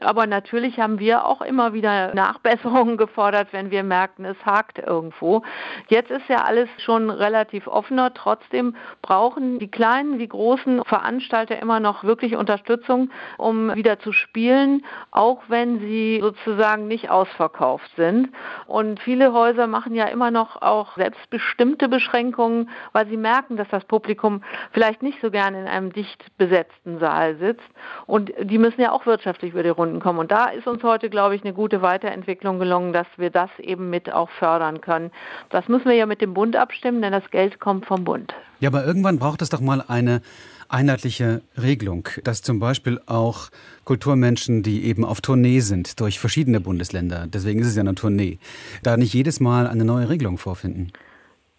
[0.03, 5.43] Aber natürlich haben wir auch immer wieder Nachbesserungen gefordert, wenn wir merkten, es hakt irgendwo.
[5.87, 8.13] Jetzt ist ja alles schon relativ offener.
[8.13, 14.83] Trotzdem brauchen die kleinen wie großen Veranstalter immer noch wirklich Unterstützung, um wieder zu spielen,
[15.11, 18.29] auch wenn sie sozusagen nicht ausverkauft sind.
[18.67, 23.85] Und viele Häuser machen ja immer noch auch selbstbestimmte Beschränkungen, weil sie merken, dass das
[23.85, 27.69] Publikum vielleicht nicht so gerne in einem dicht besetzten Saal sitzt.
[28.07, 30.19] Und die müssen ja auch wirtschaftlich über die Runde Kunden kommen.
[30.19, 33.89] Und da ist uns heute, glaube ich, eine gute Weiterentwicklung gelungen, dass wir das eben
[33.89, 35.11] mit auch fördern können.
[35.49, 38.33] Das müssen wir ja mit dem Bund abstimmen, denn das Geld kommt vom Bund.
[38.59, 40.21] Ja, aber irgendwann braucht es doch mal eine
[40.69, 43.49] einheitliche Regelung, dass zum Beispiel auch
[43.83, 48.39] Kulturmenschen, die eben auf Tournee sind durch verschiedene Bundesländer, deswegen ist es ja eine Tournee,
[48.81, 50.93] da nicht jedes Mal eine neue Regelung vorfinden.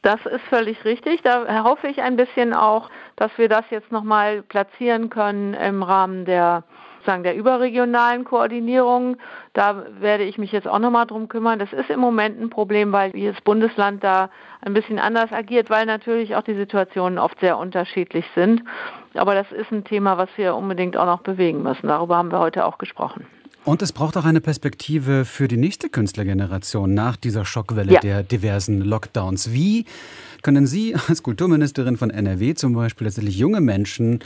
[0.00, 1.20] Das ist völlig richtig.
[1.22, 6.24] Da hoffe ich ein bisschen auch, dass wir das jetzt nochmal platzieren können im Rahmen
[6.24, 6.64] der
[7.02, 9.16] sozusagen der überregionalen Koordinierung.
[9.54, 11.58] Da werde ich mich jetzt auch nochmal drum kümmern.
[11.58, 15.84] Das ist im Moment ein Problem, weil jedes Bundesland da ein bisschen anders agiert, weil
[15.84, 18.62] natürlich auch die Situationen oft sehr unterschiedlich sind.
[19.14, 21.88] Aber das ist ein Thema, was wir unbedingt auch noch bewegen müssen.
[21.88, 23.26] Darüber haben wir heute auch gesprochen.
[23.64, 28.00] Und es braucht auch eine Perspektive für die nächste Künstlergeneration nach dieser Schockwelle ja.
[28.00, 29.52] der diversen Lockdowns.
[29.52, 29.86] Wie
[30.42, 34.20] können Sie als Kulturministerin von NRW zum Beispiel tatsächlich junge Menschen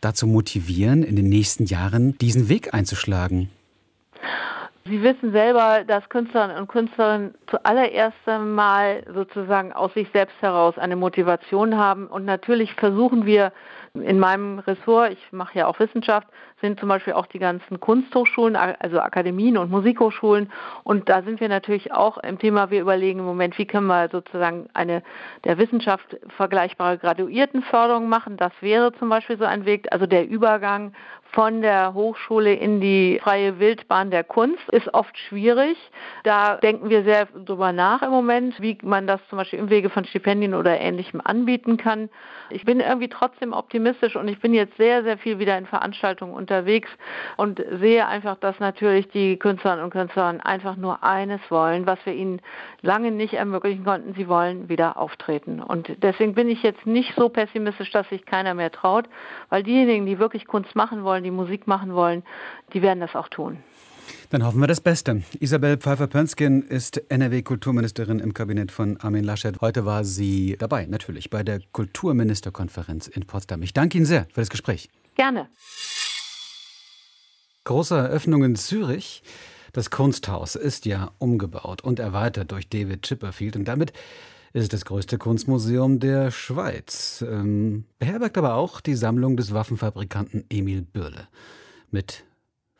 [0.00, 3.50] dazu motivieren, in den nächsten Jahren diesen Weg einzuschlagen?
[4.84, 10.96] Sie wissen selber, dass Künstlerinnen und Künstlerinnen zuallererst einmal sozusagen aus sich selbst heraus eine
[10.96, 12.08] Motivation haben.
[12.08, 13.52] Und natürlich versuchen wir
[13.94, 16.26] in meinem Ressort, ich mache ja auch Wissenschaft,
[16.62, 20.50] sind zum Beispiel auch die ganzen Kunsthochschulen, also Akademien und Musikhochschulen.
[20.82, 24.08] Und da sind wir natürlich auch im Thema, wir überlegen im Moment, wie können wir
[24.10, 25.02] sozusagen eine
[25.44, 28.38] der Wissenschaft vergleichbare Graduiertenförderung machen.
[28.38, 30.94] Das wäre zum Beispiel so ein Weg, also der Übergang
[31.32, 35.76] von der Hochschule in die freie Wildbahn der Kunst ist oft schwierig.
[36.24, 39.88] Da denken wir sehr drüber nach im Moment, wie man das zum Beispiel im Wege
[39.88, 42.10] von Stipendien oder Ähnlichem anbieten kann.
[42.50, 46.34] Ich bin irgendwie trotzdem optimistisch und ich bin jetzt sehr, sehr viel wieder in Veranstaltungen
[46.34, 46.88] unterwegs
[47.36, 52.14] und sehe einfach, dass natürlich die Künstlerinnen und Künstler einfach nur eines wollen, was wir
[52.14, 52.40] ihnen
[52.80, 54.14] lange nicht ermöglichen konnten.
[54.14, 55.60] Sie wollen wieder auftreten.
[55.60, 59.06] Und deswegen bin ich jetzt nicht so pessimistisch, dass sich keiner mehr traut,
[59.48, 62.22] weil diejenigen, die wirklich Kunst machen wollen, die Musik machen wollen,
[62.72, 63.58] die werden das auch tun.
[64.30, 65.22] Dann hoffen wir das Beste.
[65.40, 69.60] Isabel Pfeiffer-Pönskin ist NRW-Kulturministerin im Kabinett von Armin Laschet.
[69.60, 73.62] Heute war sie dabei, natürlich, bei der Kulturministerkonferenz in Potsdam.
[73.62, 74.88] Ich danke Ihnen sehr für das Gespräch.
[75.14, 75.48] Gerne.
[77.64, 79.22] Große Eröffnung in Zürich.
[79.72, 83.92] Das Kunsthaus ist ja umgebaut und erweitert durch David Chipperfield und damit
[84.52, 87.24] ist es das größte Kunstmuseum der Schweiz.
[87.26, 91.28] Ähm, beherbergt aber auch die Sammlung des Waffenfabrikanten Emil Bürle
[91.90, 92.24] mit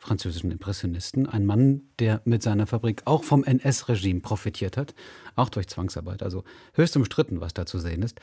[0.03, 1.27] französischen Impressionisten.
[1.27, 4.93] Ein Mann, der mit seiner Fabrik auch vom NS-Regime profitiert hat,
[5.35, 6.23] auch durch Zwangsarbeit.
[6.23, 8.19] Also höchst umstritten, was da zu sehen ist.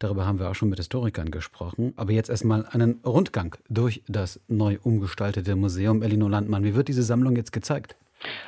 [0.00, 1.92] Darüber haben wir auch schon mit Historikern gesprochen.
[1.96, 6.02] Aber jetzt erstmal einen Rundgang durch das neu umgestaltete Museum.
[6.02, 7.96] Elino Landmann, wie wird diese Sammlung jetzt gezeigt?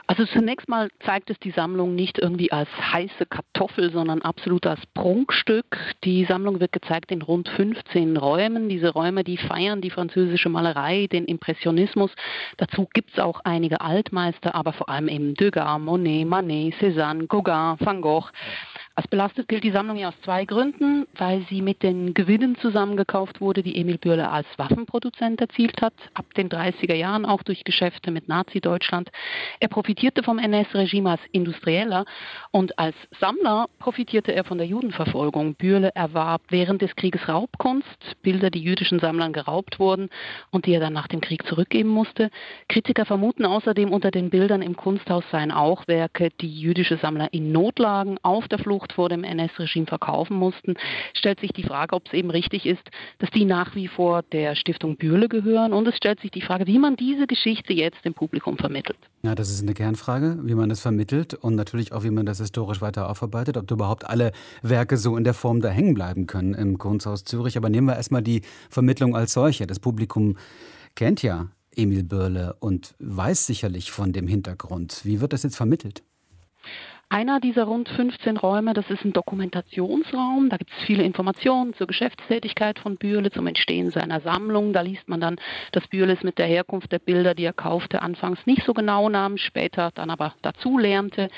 [0.06, 4.80] Also zunächst mal zeigt es die Sammlung nicht irgendwie als heiße Kartoffel, sondern absolut als
[4.94, 5.78] Prunkstück.
[6.04, 8.68] Die Sammlung wird gezeigt in rund 15 Räumen.
[8.68, 12.11] Diese Räume, die feiern die französische Malerei, den Impressionismus.
[12.58, 17.76] Dazu gibt es auch einige Altmeister, aber vor allem eben Degas, Monet, Manet, Cézanne, Gauguin,
[17.80, 18.30] Van Gogh.
[18.94, 23.40] Als belastet gilt die Sammlung ja aus zwei Gründen, weil sie mit den Gewinnen zusammengekauft
[23.40, 28.11] wurde, die Emil Bürle als Waffenproduzent erzielt hat, ab den 30er Jahren auch durch Geschäfte
[28.11, 29.11] mit Nazi-Deutschland.
[29.61, 32.05] Er profitierte vom NS-Regime als Industrieller
[32.50, 35.55] und als Sammler profitierte er von der Judenverfolgung.
[35.55, 37.87] Bürle erwarb während des Krieges Raubkunst,
[38.20, 40.11] Bilder, die jüdischen Sammlern geraubt wurden
[40.50, 42.31] und die er dann nach dem Krieg zurückgeben musste.
[42.68, 47.52] Kritiker vermuten außerdem, unter den Bildern im Kunsthaus seien auch Werke, die jüdische Sammler in
[47.52, 50.75] Notlagen auf der Flucht Flucht vor dem NS-Regime verkaufen mussten,
[51.14, 52.83] stellt sich die Frage, ob es eben richtig ist,
[53.18, 55.73] dass die nach wie vor der Stiftung Bürle gehören.
[55.73, 58.99] Und es stellt sich die Frage, wie man diese Geschichte jetzt dem Publikum vermittelt.
[59.23, 62.38] Ja, das ist eine Kernfrage, wie man das vermittelt und natürlich auch, wie man das
[62.38, 66.55] historisch weiter aufarbeitet, ob überhaupt alle Werke so in der Form da hängen bleiben können
[66.55, 67.57] im Kunsthaus Zürich.
[67.57, 69.66] Aber nehmen wir erstmal die Vermittlung als solche.
[69.66, 70.37] Das Publikum
[70.97, 75.03] kennt ja Emil Börle und weiß sicherlich von dem Hintergrund.
[75.05, 76.03] Wie wird das jetzt vermittelt?
[77.12, 80.48] Einer dieser rund 15 Räume, das ist ein Dokumentationsraum.
[80.48, 84.72] Da gibt es viele Informationen zur Geschäftstätigkeit von Bürle, zum Entstehen seiner Sammlung.
[84.72, 85.37] Da liest man dann,
[85.72, 89.11] dass Bürle es mit der Herkunft der Bilder, die er kaufte, anfangs nicht so genau
[89.11, 91.29] nahm, später dann aber dazu lernte.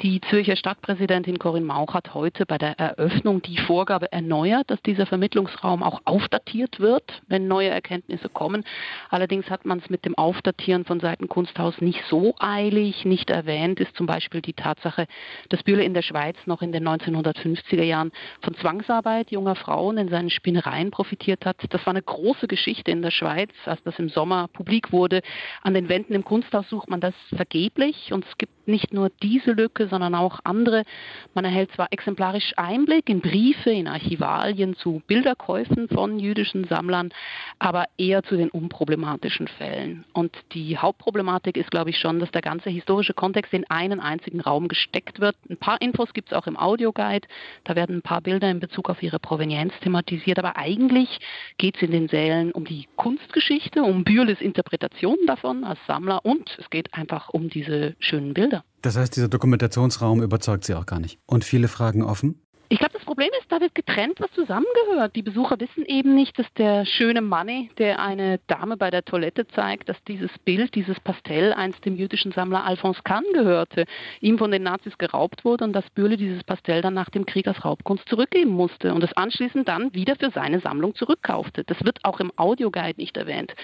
[0.00, 5.06] Die Zürcher Stadtpräsidentin Corinne Mauch hat heute bei der Eröffnung die Vorgabe erneuert, dass dieser
[5.06, 8.62] Vermittlungsraum auch aufdatiert wird, wenn neue Erkenntnisse kommen.
[9.10, 13.04] Allerdings hat man es mit dem Aufdatieren von Seiten Kunsthaus nicht so eilig.
[13.04, 15.08] Nicht erwähnt ist zum Beispiel die Tatsache,
[15.48, 20.08] dass Bühle in der Schweiz noch in den 1950er Jahren von Zwangsarbeit junger Frauen in
[20.08, 21.56] seinen Spinnereien profitiert hat.
[21.70, 25.22] Das war eine große Geschichte in der Schweiz, als das im Sommer publik wurde.
[25.62, 29.52] An den Wänden im Kunsthaus sucht man das vergeblich und es gibt nicht nur diese
[29.52, 30.84] Lücke, sondern auch andere.
[31.34, 37.10] Man erhält zwar exemplarisch Einblick in Briefe, in Archivalien zu Bilderkäufen von jüdischen Sammlern,
[37.58, 40.04] aber eher zu den unproblematischen Fällen.
[40.12, 44.40] Und die Hauptproblematik ist, glaube ich, schon, dass der ganze historische Kontext in einen einzigen
[44.40, 45.36] Raum gesteckt wird.
[45.48, 47.28] Ein paar Infos gibt es auch im Audioguide.
[47.64, 50.38] Da werden ein paar Bilder in Bezug auf ihre Provenienz thematisiert.
[50.38, 51.18] Aber eigentlich
[51.58, 56.56] geht es in den Sälen um die Kunstgeschichte, um Bürles Interpretation davon als Sammler und
[56.58, 58.55] es geht einfach um diese schönen Bilder.
[58.82, 61.18] Das heißt, dieser Dokumentationsraum überzeugt Sie auch gar nicht.
[61.26, 62.40] Und viele Fragen offen?
[62.68, 65.14] Ich glaube, Problem ist, da wird getrennt, was zusammengehört.
[65.14, 69.46] Die Besucher wissen eben nicht, dass der schöne Manni, der eine Dame bei der Toilette
[69.46, 73.84] zeigt, dass dieses Bild, dieses Pastell einst dem jüdischen Sammler Alphonse Kahn gehörte,
[74.20, 77.46] ihm von den Nazis geraubt wurde und dass Bürle dieses Pastell dann nach dem Krieg
[77.46, 81.62] als Raubkunst zurückgeben musste und es anschließend dann wieder für seine Sammlung zurückkaufte.
[81.62, 83.54] Das wird auch im Audioguide nicht erwähnt.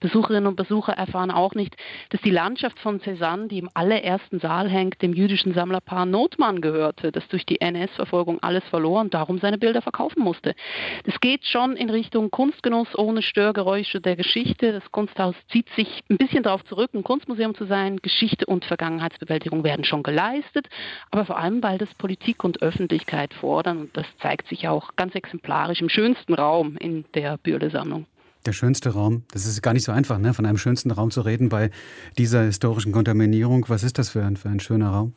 [0.00, 1.76] Besucherinnen und Besucher erfahren auch nicht,
[2.08, 7.12] dass die Landschaft von Cézanne, die im allerersten Saal hängt, dem jüdischen Sammlerpaar Notmann gehörte,
[7.12, 10.54] das durch die NS-Verfolgung alles verloren, darum seine Bilder verkaufen musste.
[11.04, 14.72] Das geht schon in Richtung Kunstgenuss ohne Störgeräusche der Geschichte.
[14.72, 17.98] Das Kunsthaus zieht sich ein bisschen darauf zurück, ein Kunstmuseum zu sein.
[17.98, 20.68] Geschichte und Vergangenheitsbewältigung werden schon geleistet,
[21.10, 25.14] aber vor allem, weil das Politik und Öffentlichkeit fordern und das zeigt sich auch ganz
[25.14, 28.06] exemplarisch im schönsten Raum in der Bürle-Sammlung.
[28.46, 30.32] Der schönste Raum, das ist gar nicht so einfach, ne?
[30.32, 31.70] von einem schönsten Raum zu reden bei
[32.16, 33.64] dieser historischen Kontaminierung.
[33.68, 35.14] Was ist das für ein, für ein schöner Raum?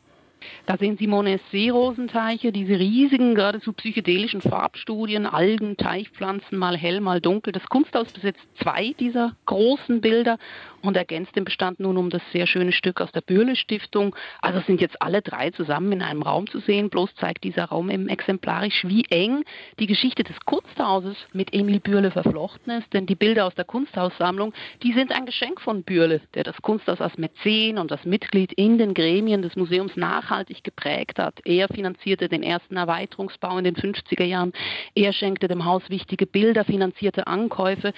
[0.66, 7.52] Da sehen Sie Monet-Seerosenteiche, diese riesigen, geradezu psychedelischen Farbstudien, Algen, Teichpflanzen, mal hell, mal dunkel.
[7.52, 10.38] Das Kunsthaus besitzt zwei dieser großen Bilder
[10.82, 14.14] und ergänzt den Bestand nun um das sehr schöne Stück aus der Bürle Stiftung.
[14.40, 16.90] Also sind jetzt alle drei zusammen in einem Raum zu sehen.
[16.90, 19.44] Bloß zeigt dieser Raum eben exemplarisch, wie eng
[19.78, 22.92] die Geschichte des Kunsthauses mit Emil Bürle verflochten ist.
[22.92, 27.00] Denn die Bilder aus der Kunsthaussammlung, die sind ein Geschenk von Bürle, der das Kunsthaus
[27.00, 29.96] als Mäzen und als Mitglied in den Gremien des Museums
[30.30, 31.40] nachhaltig geprägt hat.
[31.44, 34.52] Er finanzierte den ersten Erweiterungsbau in den 50er Jahren.
[34.94, 37.92] Er schenkte dem Haus wichtige Bilder, finanzierte Ankäufe.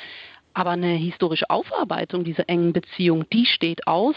[0.54, 4.14] Aber eine historische Aufarbeitung dieser engen Beziehung, die steht aus.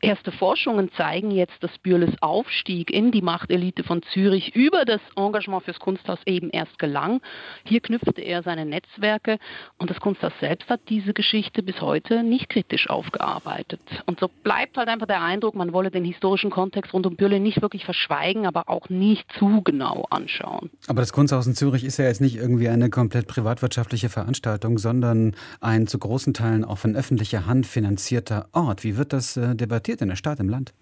[0.00, 5.64] Erste Forschungen zeigen jetzt, dass Bürles Aufstieg in die Machtelite von Zürich über das Engagement
[5.64, 7.20] fürs Kunsthaus eben erst gelang.
[7.64, 9.38] Hier knüpfte er seine Netzwerke
[9.78, 13.80] und das Kunsthaus selbst hat diese Geschichte bis heute nicht kritisch aufgearbeitet.
[14.06, 17.40] Und so bleibt halt einfach der Eindruck, man wolle den historischen Kontext rund um Bürle
[17.40, 20.70] nicht wirklich verschweigen, aber auch nicht zu genau anschauen.
[20.86, 25.34] Aber das Kunsthaus in Zürich ist ja jetzt nicht irgendwie eine komplett privatwirtschaftliche Veranstaltung, sondern
[25.60, 28.82] ein ein zu großen Teilen auch von öffentlicher Hand finanzierter Ort.
[28.82, 30.72] Wie wird das äh, debattiert in der Stadt, im Land?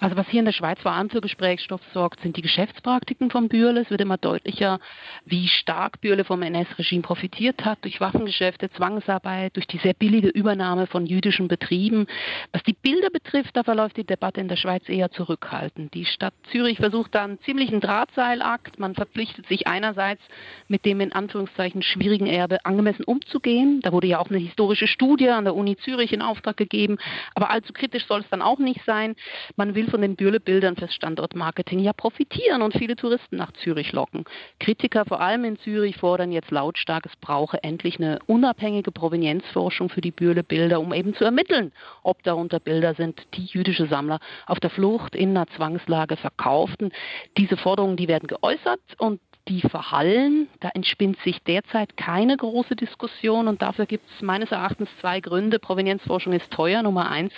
[0.00, 3.48] Also was hier in der Schweiz vor allem für Gesprächsstoff sorgt, sind die Geschäftspraktiken von
[3.48, 3.80] Bürle.
[3.80, 4.80] Es wird immer deutlicher,
[5.24, 10.86] wie stark Bürle vom NS-Regime profitiert hat, durch Waffengeschäfte, Zwangsarbeit, durch die sehr billige Übernahme
[10.86, 12.06] von jüdischen Betrieben.
[12.52, 15.94] Was die Bilder betrifft, da verläuft die Debatte in der Schweiz eher zurückhaltend.
[15.94, 18.78] Die Stadt Zürich versucht da einen ziemlichen Drahtseilakt.
[18.78, 20.22] Man verpflichtet sich einerseits
[20.68, 23.80] mit dem in Anführungszeichen schwierigen Erbe angemessen umzugehen.
[23.82, 26.98] Da wurde ja auch eine historische Studie an der Uni Zürich in Auftrag gegeben.
[27.34, 29.14] Aber allzu kritisch soll es dann auch nicht sein.
[29.56, 34.24] Man will von den Bürle-Bildern fürs Standortmarketing ja profitieren und viele Touristen nach Zürich locken.
[34.58, 40.00] Kritiker vor allem in Zürich fordern jetzt lautstark, es brauche endlich eine unabhängige Provenienzforschung für
[40.00, 44.70] die Bürle-Bilder, um eben zu ermitteln, ob darunter Bilder sind, die jüdische Sammler auf der
[44.70, 46.92] Flucht in einer Zwangslage verkauften.
[47.36, 50.48] Diese Forderungen, die werden geäußert und die verhallen.
[50.60, 55.58] Da entspinnt sich derzeit keine große Diskussion und dafür gibt es meines Erachtens zwei Gründe.
[55.58, 57.32] Provenienzforschung ist teuer, Nummer eins,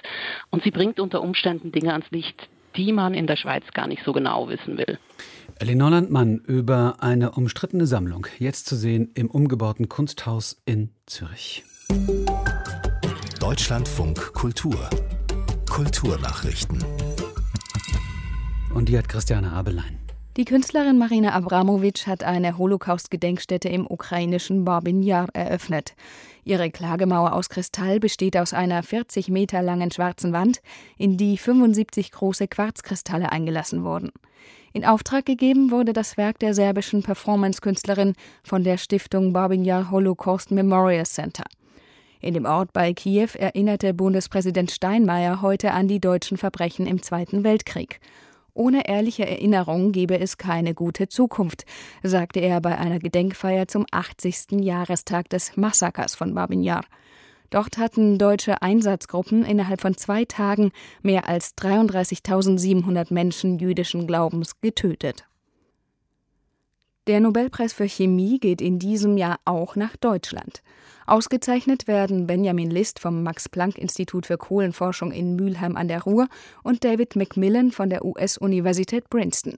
[0.50, 4.04] und sie bringt unter Umständen Dinge ans Licht, die man in der Schweiz gar nicht
[4.04, 4.98] so genau wissen will.
[5.58, 11.64] Elinor Landmann über eine umstrittene Sammlung, jetzt zu sehen im umgebauten Kunsthaus in Zürich.
[13.40, 14.90] Deutschlandfunk Kultur
[15.70, 16.82] Kulturnachrichten.
[18.72, 20.05] Und die hat Christiane Abelein.
[20.36, 25.94] Die Künstlerin Marina Abramovic hat eine Holocaust-Gedenkstätte im ukrainischen Babin Yar eröffnet.
[26.44, 30.60] Ihre Klagemauer aus Kristall besteht aus einer 40 Meter langen schwarzen Wand,
[30.98, 34.12] in die 75 große Quarzkristalle eingelassen wurden.
[34.74, 40.50] In Auftrag gegeben wurde das Werk der serbischen Performance-Künstlerin von der Stiftung Babin Yar Holocaust
[40.50, 41.44] Memorial Center.
[42.20, 47.42] In dem Ort bei Kiew erinnerte Bundespräsident Steinmeier heute an die deutschen Verbrechen im Zweiten
[47.42, 48.00] Weltkrieg
[48.56, 51.64] ohne ehrliche Erinnerung gebe es keine gute Zukunft,
[52.02, 54.60] sagte er bei einer Gedenkfeier zum 80.
[54.62, 56.84] Jahrestag des Massakers von Babin Yar.
[57.50, 65.26] Dort hatten deutsche Einsatzgruppen innerhalb von zwei Tagen mehr als 33.700 Menschen jüdischen Glaubens getötet.
[67.06, 70.62] Der Nobelpreis für Chemie geht in diesem Jahr auch nach Deutschland.
[71.06, 76.26] Ausgezeichnet werden Benjamin List vom Max-Planck-Institut für Kohlenforschung in Mülheim an der Ruhr
[76.64, 79.54] und David Macmillan von der US-Universität Princeton.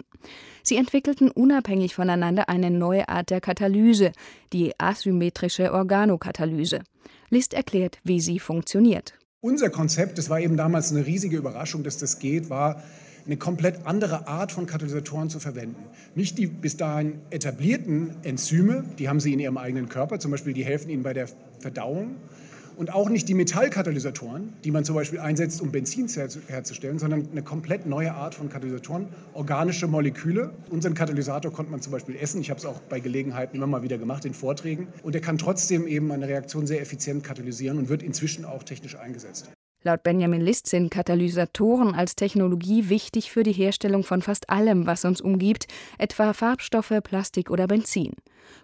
[0.63, 4.13] Sie entwickelten unabhängig voneinander eine neue Art der Katalyse,
[4.53, 6.81] die asymmetrische Organokatalyse.
[7.31, 9.15] List erklärt, wie sie funktioniert.
[9.41, 12.83] Unser Konzept, das war eben damals eine riesige Überraschung, dass das geht, war,
[13.29, 15.85] eine komplett andere Art von Katalysatoren zu verwenden.
[16.14, 20.55] Nicht die bis dahin etablierten Enzyme, die haben sie in ihrem eigenen Körper, zum Beispiel
[20.55, 21.29] die helfen ihnen bei der
[21.61, 22.17] Verdauung.
[22.79, 26.09] Und auch nicht die Metallkatalysatoren, die man zum Beispiel einsetzt, um Benzin
[26.47, 30.53] herzustellen, sondern eine komplett neue Art von Katalysatoren, organische Moleküle.
[30.71, 32.41] Unseren Katalysator konnte man zum Beispiel essen.
[32.41, 34.87] Ich habe es auch bei Gelegenheiten immer mal wieder gemacht in Vorträgen.
[35.03, 38.95] Und er kann trotzdem eben eine Reaktion sehr effizient katalysieren und wird inzwischen auch technisch
[38.95, 39.51] eingesetzt.
[39.85, 45.05] Laut Benjamin List sind Katalysatoren als Technologie wichtig für die Herstellung von fast allem, was
[45.05, 45.67] uns umgibt,
[45.99, 48.14] etwa Farbstoffe, Plastik oder Benzin.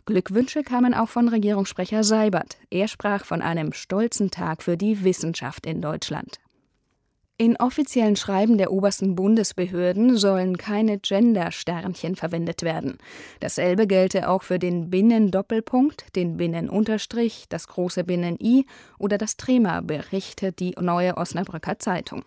[0.07, 2.59] Glückwünsche kamen auch von Regierungssprecher Seibert.
[2.69, 6.41] Er sprach von einem stolzen Tag für die Wissenschaft in Deutschland.
[7.37, 12.99] In offiziellen Schreiben der obersten Bundesbehörden sollen keine Gender-Sternchen verwendet werden.
[13.41, 18.67] Dasselbe gelte auch für den Binnen-Doppelpunkt, den Binnen-Unterstrich, das große Binnen-I
[19.01, 22.25] oder das Trema, berichtet die Neue Osnabrücker Zeitung.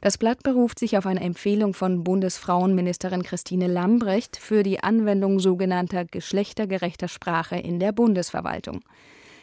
[0.00, 6.04] Das Blatt beruft sich auf eine Empfehlung von Bundesfrauenministerin Christine Lambrecht für die Anwendung sogenannter
[6.04, 8.80] geschlechtergerechter Sprache in der Bundesverwaltung.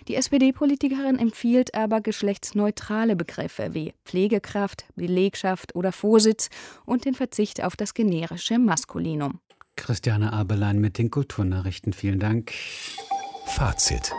[0.10, 6.50] Die SPD-Politikerin empfiehlt aber geschlechtsneutrale Begriffe wie Pflegekraft, Belegschaft oder Vorsitz
[6.84, 9.40] und den Verzicht auf das generische Maskulinum.
[9.76, 11.94] Christiane Abelein mit den Kulturnachrichten.
[11.94, 12.52] Vielen Dank.
[13.46, 14.12] Fazit.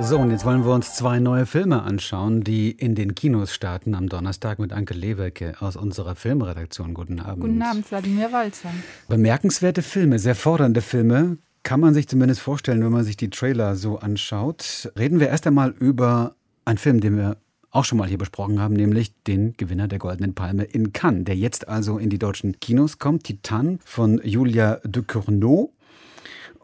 [0.00, 3.94] So, und jetzt wollen wir uns zwei neue Filme anschauen, die in den Kinos starten
[3.94, 6.94] am Donnerstag mit Anke Lewecke aus unserer Filmredaktion.
[6.94, 7.42] Guten Abend.
[7.42, 8.70] Guten Abend, Wladimir Walzer.
[9.08, 13.76] Bemerkenswerte Filme, sehr fordernde Filme, kann man sich zumindest vorstellen, wenn man sich die Trailer
[13.76, 14.90] so anschaut.
[14.98, 17.36] Reden wir erst einmal über einen Film, den wir
[17.70, 21.36] auch schon mal hier besprochen haben, nämlich den Gewinner der Goldenen Palme in Cannes, der
[21.36, 25.70] jetzt also in die deutschen Kinos kommt, Titan von Julia de Cournot.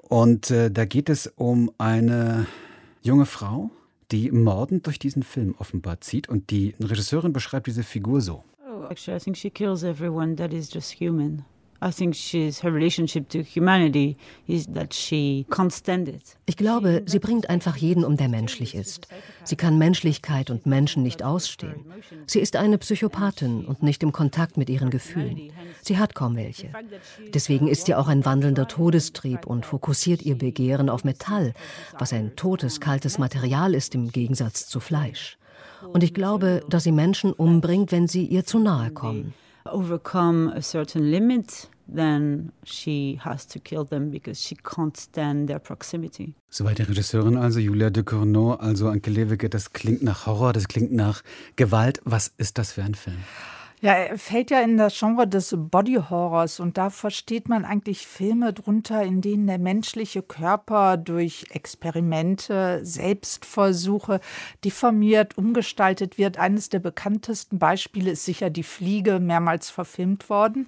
[0.09, 2.47] Und äh, da geht es um eine
[3.03, 3.71] junge Frau,
[4.13, 6.29] die mordend durch diesen Film offenbar zieht.
[6.29, 8.45] Und die Regisseurin beschreibt diese Figur so.
[8.67, 11.45] Oh, actually, I think she kills everyone that is just human.
[16.47, 19.07] Ich glaube, sie bringt einfach jeden um, der menschlich ist.
[19.45, 21.85] Sie kann Menschlichkeit und Menschen nicht ausstehen.
[22.27, 25.53] Sie ist eine Psychopathin und nicht im Kontakt mit ihren Gefühlen.
[25.83, 26.71] Sie hat kaum welche.
[27.35, 31.53] Deswegen ist sie auch ein wandelnder Todestrieb und fokussiert ihr Begehren auf Metall,
[31.99, 35.37] was ein totes, kaltes Material ist im Gegensatz zu Fleisch.
[35.93, 39.35] Und ich glaube, dass sie Menschen umbringt, wenn sie ihr zu nahe kommen.
[39.67, 45.59] overcome a certain limit, then she has to kill them because she can't stand their
[45.59, 46.35] proximity.
[46.51, 50.69] Soweit die Regisseurin also, Julia de Cournot, also Anke Lewicke, das klingt nach Horror, das
[50.69, 51.23] klingt nach
[51.57, 52.01] Gewalt.
[52.05, 53.19] Was ist das für ein Film?
[53.85, 58.07] Ja, er fällt ja in das Genre des Body Horrors und da versteht man eigentlich
[58.07, 64.21] Filme drunter, in denen der menschliche Körper durch Experimente, Selbstversuche
[64.65, 66.39] deformiert, umgestaltet wird.
[66.39, 70.67] Eines der bekanntesten Beispiele ist sicher die Fliege, mehrmals verfilmt worden.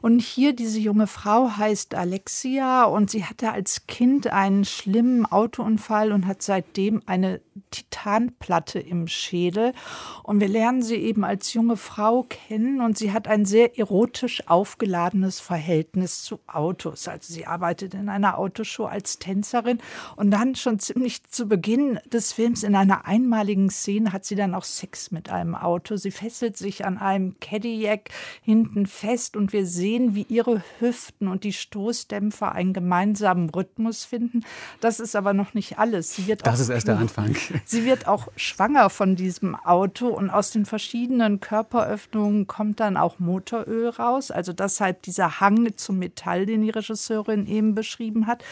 [0.00, 6.10] Und hier diese junge Frau heißt Alexia und sie hatte als Kind einen schlimmen Autounfall
[6.10, 9.74] und hat seitdem eine Titanplatte im Schädel.
[10.22, 12.45] Und wir lernen sie eben als junge Frau kennen
[12.80, 17.08] und sie hat ein sehr erotisch aufgeladenes Verhältnis zu Autos.
[17.08, 19.78] Also sie arbeitet in einer Autoshow als Tänzerin
[20.14, 24.54] und dann schon ziemlich zu Beginn des Films in einer einmaligen Szene hat sie dann
[24.54, 25.96] auch Sex mit einem Auto.
[25.96, 28.10] Sie fesselt sich an einem Cadillac
[28.42, 34.44] hinten fest und wir sehen, wie ihre Hüften und die Stoßdämpfer einen gemeinsamen Rhythmus finden.
[34.80, 36.14] Das ist aber noch nicht alles.
[36.14, 37.36] Sie wird das ist erst der Anfang.
[37.64, 43.18] Sie wird auch schwanger von diesem Auto und aus den verschiedenen Körperöffnungen kommt dann auch
[43.18, 44.30] Motoröl raus.
[44.30, 48.44] Also deshalb dieser Hang zum Metall, den die Regisseurin eben beschrieben hat.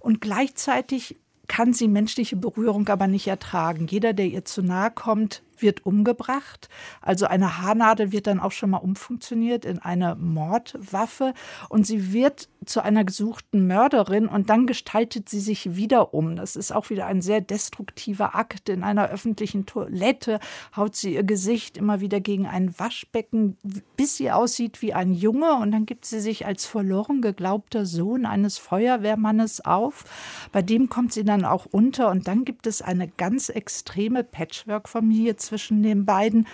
[0.00, 1.16] Und gleichzeitig
[1.48, 3.86] kann sie menschliche Berührung aber nicht ertragen.
[3.88, 6.68] Jeder, der ihr zu nahe kommt, wird umgebracht.
[7.00, 11.34] Also eine Haarnadel wird dann auch schon mal umfunktioniert in eine Mordwaffe
[11.68, 16.36] und sie wird zu einer gesuchten Mörderin und dann gestaltet sie sich wieder um.
[16.36, 18.68] Das ist auch wieder ein sehr destruktiver Akt.
[18.68, 20.40] In einer öffentlichen Toilette
[20.76, 23.56] haut sie ihr Gesicht immer wieder gegen ein Waschbecken,
[23.96, 28.26] bis sie aussieht wie ein Junge und dann gibt sie sich als verloren geglaubter Sohn
[28.26, 30.04] eines Feuerwehrmannes auf.
[30.52, 35.36] Bei dem kommt sie dann auch unter und dann gibt es eine ganz extreme Patchwork-Familie
[35.48, 36.46] zwischen den beiden.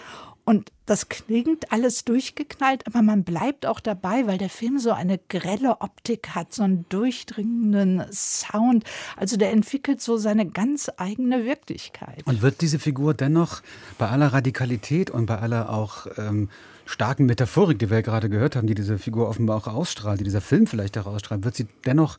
[0.46, 5.18] Und das klingt alles durchgeknallt, aber man bleibt auch dabei, weil der Film so eine
[5.30, 8.84] grelle Optik hat, so einen durchdringenden Sound.
[9.16, 12.26] Also der entwickelt so seine ganz eigene Wirklichkeit.
[12.26, 13.62] Und wird diese Figur dennoch
[13.96, 16.50] bei aller Radikalität und bei aller auch ähm,
[16.84, 20.24] starken Metaphorik, die wir ja gerade gehört haben, die diese Figur offenbar auch ausstrahlt, die
[20.24, 22.18] dieser Film vielleicht auch ausstrahlt, wird sie dennoch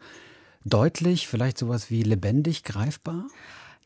[0.63, 3.26] deutlich, vielleicht sowas wie lebendig greifbar?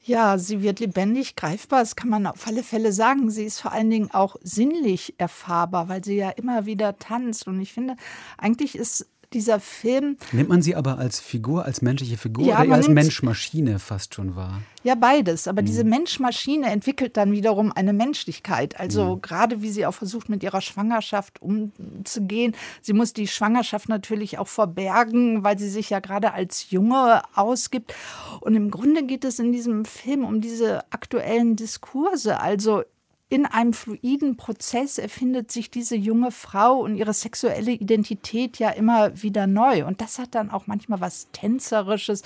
[0.10, 3.30] Ja, sie wird lebendig greifbar, das kann man auf alle Fälle sagen.
[3.30, 7.46] Sie ist vor allen Dingen auch sinnlich erfahrbar, weil sie ja immer wieder tanzt.
[7.46, 7.96] Und ich finde,
[8.36, 10.18] eigentlich ist dieser Film.
[10.32, 14.36] Nimmt man sie aber als Figur, als menschliche Figur ja, oder als Mensch-Maschine fast schon
[14.36, 14.62] wahr?
[14.84, 15.48] Ja, beides.
[15.48, 15.68] Aber mhm.
[15.68, 18.80] diese Mensch-Maschine entwickelt dann wiederum eine Menschlichkeit.
[18.80, 19.22] Also mhm.
[19.22, 22.56] gerade wie sie auch versucht, mit ihrer Schwangerschaft umzugehen.
[22.82, 27.94] Sie muss die Schwangerschaft natürlich auch verbergen, weil sie sich ja gerade als Junge ausgibt.
[28.42, 32.40] Und im Grunde geht es in diesem Film um diese aktuellen Diskurse.
[32.40, 32.84] Also
[33.32, 39.22] in einem fluiden Prozess erfindet sich diese junge Frau und ihre sexuelle Identität ja immer
[39.22, 39.86] wieder neu.
[39.86, 42.24] Und das hat dann auch manchmal was Tänzerisches.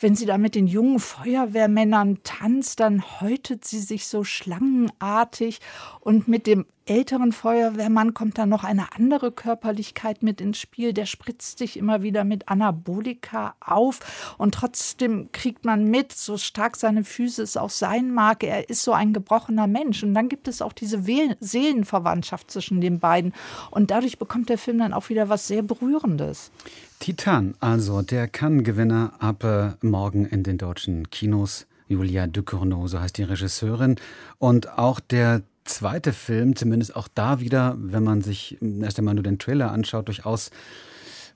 [0.00, 5.60] Wenn sie da mit den jungen Feuerwehrmännern tanzt, dann häutet sie sich so schlangenartig
[6.00, 10.92] und mit dem älteren Feuerwehrmann kommt dann noch eine andere Körperlichkeit mit ins Spiel.
[10.92, 16.76] Der spritzt sich immer wieder mit Anabolika auf und trotzdem kriegt man mit, so stark
[16.76, 20.02] seine Physis auch sein mag, er ist so ein gebrochener Mensch.
[20.02, 21.00] Und dann gibt es auch diese
[21.38, 23.34] Seelenverwandtschaft zwischen den beiden.
[23.70, 26.50] Und dadurch bekommt der Film dann auch wieder was sehr Berührendes.
[26.98, 31.66] Titan, also der Cannes-Gewinner ab äh, morgen in den deutschen Kinos.
[31.86, 33.96] Julia Ducournau, so heißt die Regisseurin.
[34.38, 39.24] Und auch der zweite Film, zumindest auch da wieder, wenn man sich erst einmal nur
[39.24, 40.50] den Trailer anschaut, durchaus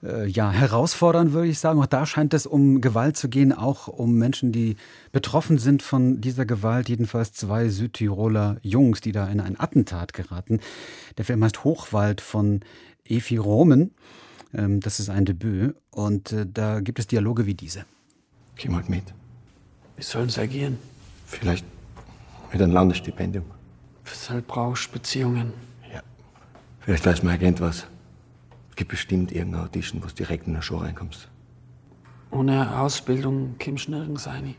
[0.03, 1.81] äh, ja, herausfordern, würde ich sagen.
[1.81, 4.77] Auch da scheint es um Gewalt zu gehen, auch um Menschen, die
[5.13, 6.89] betroffen sind von dieser Gewalt.
[6.89, 10.61] Jedenfalls zwei Südtiroler Jungs, die da in ein Attentat geraten.
[11.17, 12.61] Der Film heißt Hochwald von
[13.05, 13.95] Efi Romen.
[14.53, 15.75] Ähm, das ist ein Debüt.
[15.91, 17.85] Und äh, da gibt es Dialoge wie diese.
[18.57, 19.05] Geh mal mit.
[19.97, 20.79] Wie sollen sie agieren?
[21.27, 21.65] Vielleicht
[22.53, 23.45] mit einem Landesstipendium.
[24.05, 25.53] Weshalb brauchst du Beziehungen?
[25.93, 26.03] Ja.
[26.81, 27.87] Vielleicht weiß mein Agent was.
[28.71, 31.29] Es gibt bestimmt irgendeine Audition, wo du direkt in eine Show reinkommst.
[32.31, 34.57] Ohne Ausbildung kommst du nirgends rein.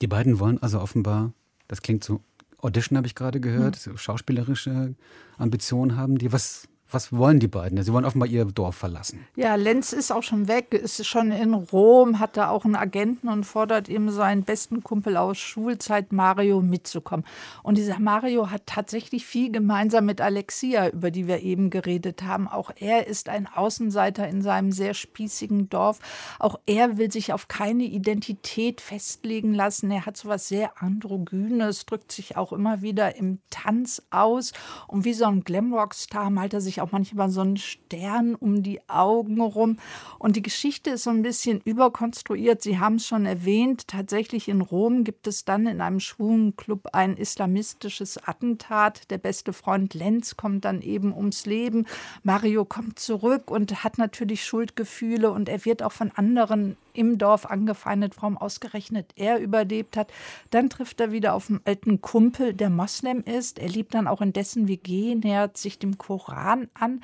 [0.00, 1.32] Die beiden wollen also offenbar,
[1.68, 2.20] das klingt so,
[2.58, 3.96] Audition habe ich gerade gehört, hm.
[3.96, 4.94] schauspielerische
[5.38, 6.32] Ambitionen haben die.
[6.32, 7.82] Was was wollen die beiden?
[7.82, 9.26] Sie wollen offenbar ihr Dorf verlassen.
[9.34, 13.28] Ja, Lenz ist auch schon weg, ist schon in Rom, hat da auch einen Agenten
[13.28, 17.26] und fordert eben seinen besten Kumpel aus Schulzeit, Mario, mitzukommen.
[17.62, 22.46] Und dieser Mario hat tatsächlich viel gemeinsam mit Alexia, über die wir eben geredet haben.
[22.48, 25.98] Auch er ist ein Außenseiter in seinem sehr spießigen Dorf.
[26.38, 29.90] Auch er will sich auf keine Identität festlegen lassen.
[29.90, 34.52] Er hat so was sehr Androgynes, drückt sich auch immer wieder im Tanz aus.
[34.86, 38.62] Und wie so ein Glamrock-Star malt er sich auch auch manchmal so ein Stern um
[38.62, 39.78] die Augen rum.
[40.18, 42.62] Und die Geschichte ist so ein bisschen überkonstruiert.
[42.62, 43.88] Sie haben es schon erwähnt.
[43.88, 46.54] Tatsächlich in Rom gibt es dann in einem schwulen
[46.92, 49.10] ein islamistisches Attentat.
[49.10, 51.86] Der beste Freund Lenz kommt dann eben ums Leben.
[52.22, 57.46] Mario kommt zurück und hat natürlich Schuldgefühle und er wird auch von anderen im Dorf
[57.46, 60.10] angefeindet, warum ausgerechnet er überlebt hat.
[60.50, 63.58] Dann trifft er wieder auf einen alten Kumpel, der Moslem ist.
[63.58, 67.02] Er lebt dann auch in dessen WG, nähert sich dem Koran an.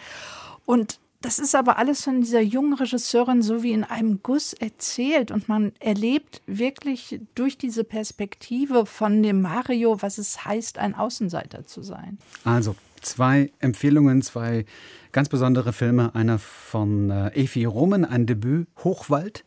[0.65, 5.31] Und das ist aber alles von dieser jungen Regisseurin so wie in einem Guss erzählt
[5.31, 11.65] und man erlebt wirklich durch diese Perspektive von dem Mario, was es heißt, ein Außenseiter
[11.65, 12.19] zu sein.
[12.45, 14.65] Also zwei Empfehlungen, zwei
[15.13, 16.15] ganz besondere Filme.
[16.15, 19.45] Einer von äh, Efi Roman, ein Debüt, Hochwald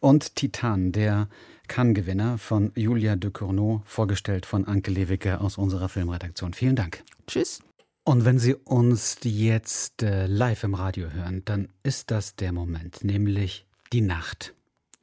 [0.00, 1.28] und Titan, der
[1.68, 6.54] Cannes-Gewinner von Julia de Cournot, vorgestellt von Anke Lewicke aus unserer Filmredaktion.
[6.54, 7.02] Vielen Dank.
[7.26, 7.60] Tschüss.
[8.08, 13.04] Und wenn Sie uns jetzt äh, live im Radio hören, dann ist das der Moment,
[13.04, 14.54] nämlich die Nacht.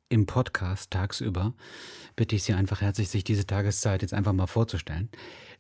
[0.10, 1.54] Im Podcast tagsüber
[2.16, 5.10] bitte ich Sie einfach herzlich, sich diese Tageszeit jetzt einfach mal vorzustellen.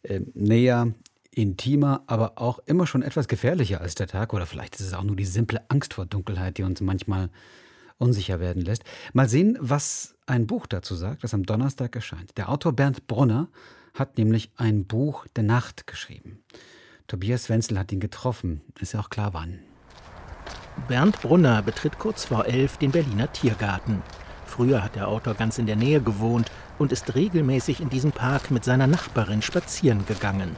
[0.02, 0.96] Äh, näher,
[1.30, 4.34] intimer, aber auch immer schon etwas gefährlicher als der Tag.
[4.34, 7.30] Oder vielleicht ist es auch nur die simple Angst vor Dunkelheit, die uns manchmal
[8.00, 8.86] unsicher werden lässt.
[9.14, 12.36] Mal sehen, was ein Buch dazu sagt, das am Donnerstag erscheint.
[12.38, 13.50] Der Autor Bernd Brunner
[13.93, 16.39] hat nämlich ein Buch der Nacht geschrieben.
[17.08, 18.62] Tobias Wenzel hat ihn getroffen.
[18.80, 19.60] Ist ja auch klar wann.
[20.88, 24.01] Bernd Brunner betritt kurz vor elf den Berliner Tiergarten.
[24.45, 28.49] Früher hat der Autor ganz in der Nähe gewohnt und ist regelmäßig in diesem Park
[28.49, 30.56] mit seiner Nachbarin spazieren gegangen.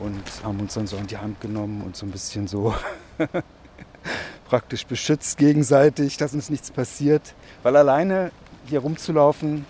[0.00, 2.74] Und haben uns dann so in die Hand genommen und so ein bisschen so
[4.48, 7.34] praktisch beschützt gegenseitig, dass uns nichts passiert.
[7.62, 8.32] Weil alleine
[8.66, 9.64] hier rumzulaufen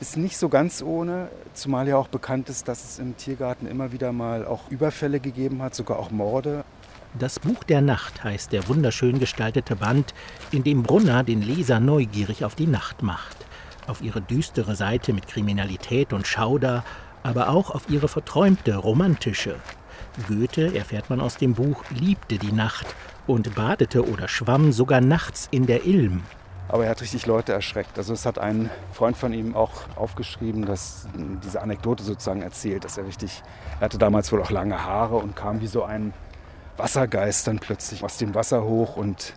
[0.00, 3.92] ist nicht so ganz ohne, zumal ja auch bekannt ist, dass es im Tiergarten immer
[3.92, 6.64] wieder mal auch Überfälle gegeben hat, sogar auch Morde.
[7.18, 10.14] Das Buch der Nacht heißt der wunderschön gestaltete Band,
[10.52, 13.36] in dem Brunner den Leser neugierig auf die Nacht macht.
[13.86, 16.84] Auf ihre düstere Seite mit Kriminalität und Schauder,
[17.22, 19.56] aber auch auf ihre verträumte, romantische.
[20.28, 22.86] Goethe, erfährt man aus dem Buch, liebte die Nacht
[23.26, 26.22] und badete oder schwamm sogar nachts in der Ilm.
[26.68, 27.96] Aber er hat richtig Leute erschreckt.
[27.96, 31.08] Also es hat ein Freund von ihm auch aufgeschrieben, dass
[31.42, 33.42] diese Anekdote sozusagen erzählt, dass er richtig,
[33.80, 36.12] er hatte damals wohl auch lange Haare und kam wie so ein
[36.76, 39.34] Wassergeist dann plötzlich aus dem Wasser hoch und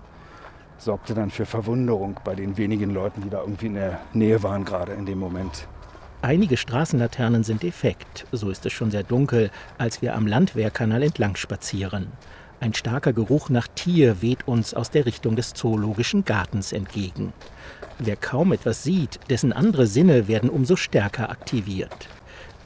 [0.77, 4.65] sorgte dann für Verwunderung bei den wenigen Leuten, die da irgendwie in der Nähe waren
[4.65, 5.67] gerade in dem Moment.
[6.23, 11.35] Einige Straßenlaternen sind defekt, so ist es schon sehr dunkel, als wir am Landwehrkanal entlang
[11.35, 12.11] spazieren.
[12.61, 17.33] Ein starker Geruch nach Tier weht uns aus der Richtung des Zoologischen Gartens entgegen.
[17.97, 22.07] Wer kaum etwas sieht, dessen andere Sinne werden umso stärker aktiviert.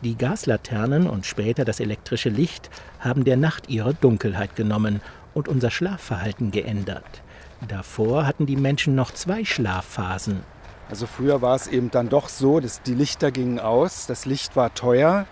[0.02, 2.70] Die Gaslaternen und später das elektrische Licht
[3.00, 5.00] haben der Nacht ihre Dunkelheit genommen
[5.34, 7.22] und unser Schlafverhalten geändert.
[7.66, 10.42] Davor hatten die Menschen noch zwei Schlafphasen.
[10.90, 14.58] Also früher war es eben dann doch so, dass die Lichter gingen aus, das Licht
[14.58, 15.26] war teuer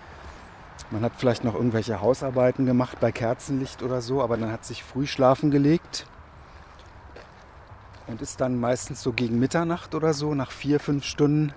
[0.94, 4.84] man hat vielleicht noch irgendwelche Hausarbeiten gemacht bei Kerzenlicht oder so, aber dann hat sich
[4.84, 6.06] früh schlafen gelegt
[8.06, 11.52] und ist dann meistens so gegen Mitternacht oder so, nach vier, fünf Stunden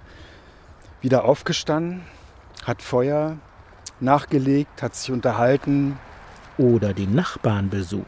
[1.01, 2.01] wieder aufgestanden,
[2.65, 3.37] hat Feuer
[3.99, 5.99] nachgelegt, hat sich unterhalten.
[6.57, 8.07] Oder den Nachbarn besucht.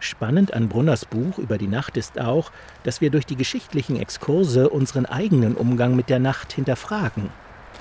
[0.00, 2.50] Spannend an Brunners Buch über die Nacht ist auch,
[2.84, 7.28] dass wir durch die geschichtlichen Exkurse unseren eigenen Umgang mit der Nacht hinterfragen.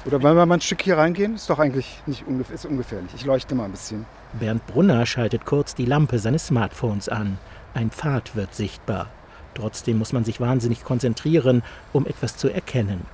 [0.06, 1.36] Oder wollen wir mal ein Stück hier reingehen?
[1.36, 3.12] Ist doch eigentlich nicht ungef ist ungefährlich.
[3.16, 4.06] Ich leuchte mal ein bisschen.
[4.34, 7.38] Bernd Brunner schaltet kurz die Lampe seines Smartphones an.
[7.74, 9.10] Ein Pfad wird sichtbar.
[9.54, 13.06] Trotzdem muss man sich wahnsinnig konzentrieren, um etwas zu erkennen.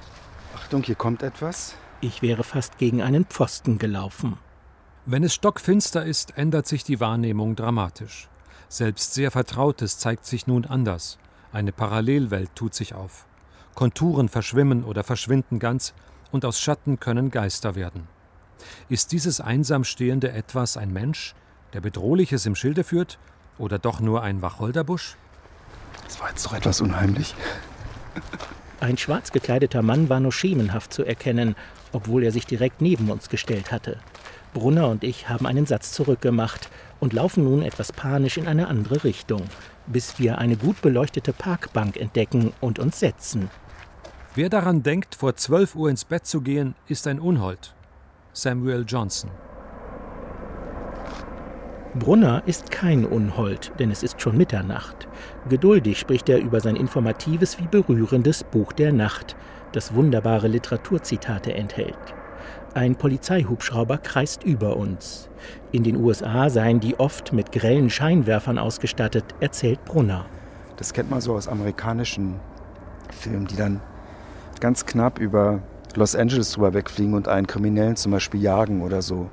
[0.56, 1.76] Achtung, hier kommt etwas.
[2.02, 4.38] Ich wäre fast gegen einen Pfosten gelaufen.
[5.06, 8.30] Wenn es stockfinster ist, ändert sich die Wahrnehmung dramatisch.
[8.68, 11.20] Selbst sehr Vertrautes zeigt sich nun anders.
[11.52, 13.26] Eine Parallelwelt tut sich auf.
[13.76, 15.94] Konturen verschwimmen oder verschwinden ganz,
[16.32, 18.08] und aus Schatten können Geister werden.
[18.90, 21.36] Ist dieses einsam stehende Etwas ein Mensch,
[21.74, 23.20] der Bedrohliches im Schilde führt,
[23.58, 25.16] oder doch nur ein Wacholderbusch?
[26.06, 27.36] Das war jetzt doch etwas unheimlich.
[28.80, 31.56] Ein schwarz gekleideter Mann war nur schemenhaft zu erkennen,
[31.92, 33.98] obwohl er sich direkt neben uns gestellt hatte.
[34.54, 36.70] Brunner und ich haben einen Satz zurückgemacht
[37.00, 39.44] und laufen nun etwas panisch in eine andere Richtung,
[39.86, 43.50] bis wir eine gut beleuchtete Parkbank entdecken und uns setzen.
[44.40, 47.76] Wer daran denkt, vor 12 Uhr ins Bett zu gehen, ist ein Unhold.
[48.32, 49.30] Samuel Johnson.
[51.96, 55.10] Brunner ist kein Unhold, denn es ist schon Mitternacht.
[55.50, 59.36] Geduldig spricht er über sein informatives wie berührendes Buch der Nacht,
[59.74, 62.00] das wunderbare Literaturzitate enthält.
[62.74, 65.30] Ein Polizeihubschrauber kreist über uns.
[65.74, 70.28] In den USA seien die oft mit grellen Scheinwerfern ausgestattet, erzählt Brunner.
[70.78, 72.40] Das kennt man so aus amerikanischen
[73.12, 73.82] Filmen, die dann
[74.60, 75.62] ganz knapp über
[75.96, 79.30] Los Angeles drüber wegfliegen und einen Kriminellen zum Beispiel jagen oder so.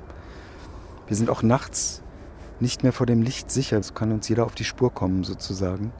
[1.07, 2.01] Wir sind auch nachts
[2.59, 3.81] nicht mehr vor dem Licht sicher.
[3.83, 5.91] So kann uns jeder auf die Spur kommen, sozusagen.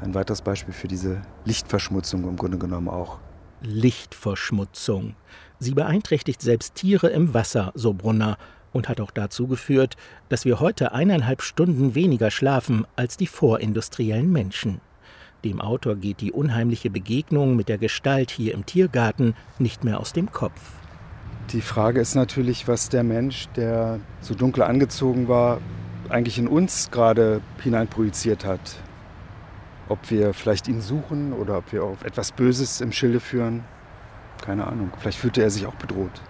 [0.00, 3.18] Ein weiteres Beispiel für diese Lichtverschmutzung im Grunde genommen auch.
[3.62, 5.14] Lichtverschmutzung.
[5.58, 8.36] Sie beeinträchtigt selbst Tiere im Wasser, so Brunner,
[8.72, 9.96] und hat auch dazu geführt,
[10.28, 14.80] dass wir heute eineinhalb Stunden weniger schlafen als die vorindustriellen Menschen.
[15.44, 20.14] Dem Autor geht die unheimliche Begegnung mit der Gestalt hier im Tiergarten nicht mehr aus
[20.14, 20.58] dem Kopf.
[21.52, 25.60] Die Frage ist natürlich, was der Mensch, der so dunkel angezogen war,
[26.08, 28.76] eigentlich in uns gerade hineinprojiziert hat.
[29.90, 33.64] Ob wir vielleicht ihn suchen oder ob wir auf etwas Böses im Schilde führen.
[34.42, 34.90] Keine Ahnung.
[34.98, 36.22] Vielleicht fühlte er sich auch bedroht.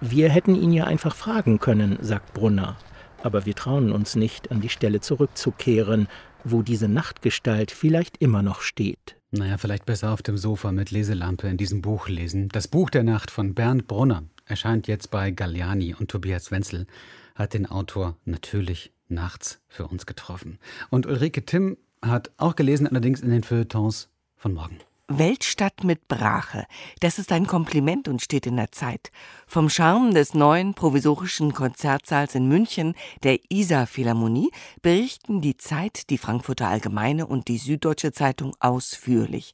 [0.00, 2.76] Wir hätten ihn ja einfach fragen können, sagt Brunner.
[3.24, 6.08] Aber wir trauen uns nicht, an die Stelle zurückzukehren,
[6.44, 9.16] wo diese Nachtgestalt vielleicht immer noch steht.
[9.30, 12.48] Naja, vielleicht besser auf dem Sofa mit Leselampe in diesem Buch lesen.
[12.50, 16.86] Das Buch der Nacht von Bernd Brunner erscheint jetzt bei Galliani und Tobias Wenzel
[17.34, 20.58] hat den Autor natürlich nachts für uns getroffen.
[20.90, 24.78] Und Ulrike Timm hat auch gelesen, allerdings in den Feuilletons von morgen.
[25.08, 26.64] Weltstadt mit Brache.
[27.00, 29.10] Das ist ein Kompliment und steht in der Zeit.
[29.46, 34.50] Vom Charme des neuen provisorischen Konzertsaals in München, der Isar Philharmonie,
[34.80, 39.52] berichten die Zeit, die Frankfurter Allgemeine und die Süddeutsche Zeitung ausführlich.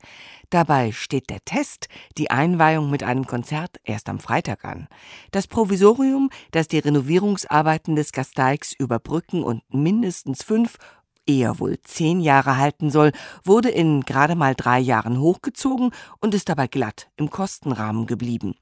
[0.51, 4.87] Dabei steht der Test, die Einweihung mit einem Konzert, erst am Freitag an.
[5.33, 10.79] Das Provisorium, das die Renovierungsarbeiten des Gasteigs überbrücken und mindestens fünf
[11.27, 13.13] eher wohl zehn Jahre halten soll,
[13.45, 15.91] wurde in gerade mal drei Jahren hochgezogen
[16.21, 18.55] und ist dabei glatt im Kostenrahmen geblieben.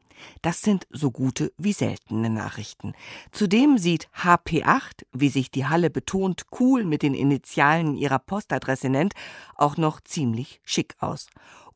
[0.42, 2.94] Das sind so gute wie seltene Nachrichten.
[3.32, 9.14] Zudem sieht HP8, wie sich die Halle betont cool mit den Initialen ihrer Postadresse nennt,
[9.54, 11.28] auch noch ziemlich schick aus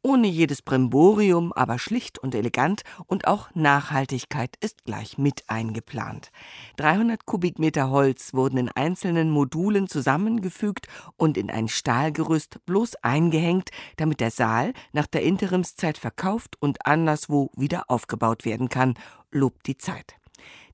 [0.02, 6.30] ohne jedes Brimborium, aber schlicht und elegant und auch Nachhaltigkeit ist gleich mit eingeplant.
[6.76, 14.20] 300 Kubikmeter Holz wurden in einzelnen Modulen zusammengefügt und in ein Stahlgerüst bloß eingehängt, damit
[14.20, 18.94] der Saal nach der Interimszeit verkauft und anderswo wieder aufgebaut werden kann,
[19.30, 20.16] lobt die Zeit.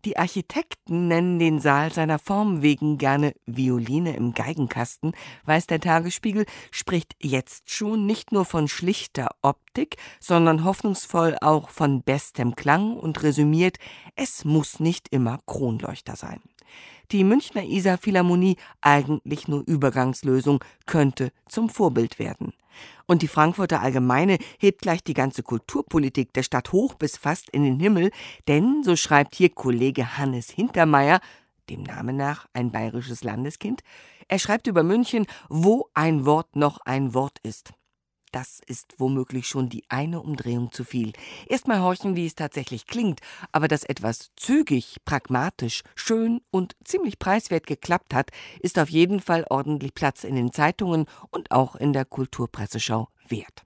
[0.09, 5.13] Die Architekten nennen den Saal seiner Form wegen gerne Violine im Geigenkasten,
[5.45, 12.03] weiß der Tagesspiegel, spricht jetzt schon nicht nur von schlichter Optik, sondern hoffnungsvoll auch von
[12.03, 13.77] bestem Klang und resümiert,
[14.17, 16.41] es muss nicht immer Kronleuchter sein
[17.13, 22.53] die Münchner Isar Philharmonie eigentlich nur Übergangslösung, könnte zum Vorbild werden.
[23.07, 27.65] Und die Frankfurter Allgemeine hebt gleich die ganze Kulturpolitik der Stadt hoch bis fast in
[27.65, 28.11] den Himmel,
[28.47, 31.21] denn, so schreibt hier Kollege Hannes Hintermeier,
[31.71, 33.83] dem Namen nach ein bayerisches Landeskind,
[34.29, 37.73] er schreibt über München, wo ein Wort noch ein Wort ist.
[38.33, 41.13] Das ist womöglich schon die eine Umdrehung zu viel.
[41.47, 43.21] Erstmal horchen, wie es tatsächlich klingt,
[43.53, 49.45] aber dass etwas zügig, pragmatisch, schön und ziemlich preiswert geklappt hat, ist auf jeden Fall
[49.49, 53.65] ordentlich Platz in den Zeitungen und auch in der Kulturpresseschau wert.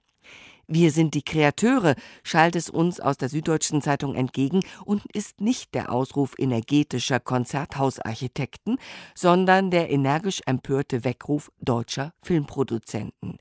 [0.67, 5.75] Wir sind die Kreateure, schallt es uns aus der Süddeutschen Zeitung entgegen und ist nicht
[5.75, 8.77] der Ausruf energetischer Konzerthausarchitekten,
[9.13, 13.39] sondern der energisch empörte Weckruf deutscher Filmproduzenten.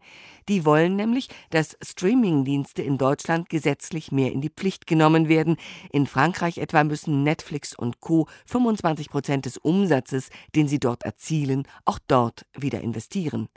[0.49, 5.57] Die wollen nämlich, dass Streamingdienste in Deutschland gesetzlich mehr in die Pflicht genommen werden.
[5.91, 8.27] In Frankreich etwa müssen Netflix und Co.
[8.47, 13.49] 25 Prozent des Umsatzes, den sie dort erzielen, auch dort wieder investieren.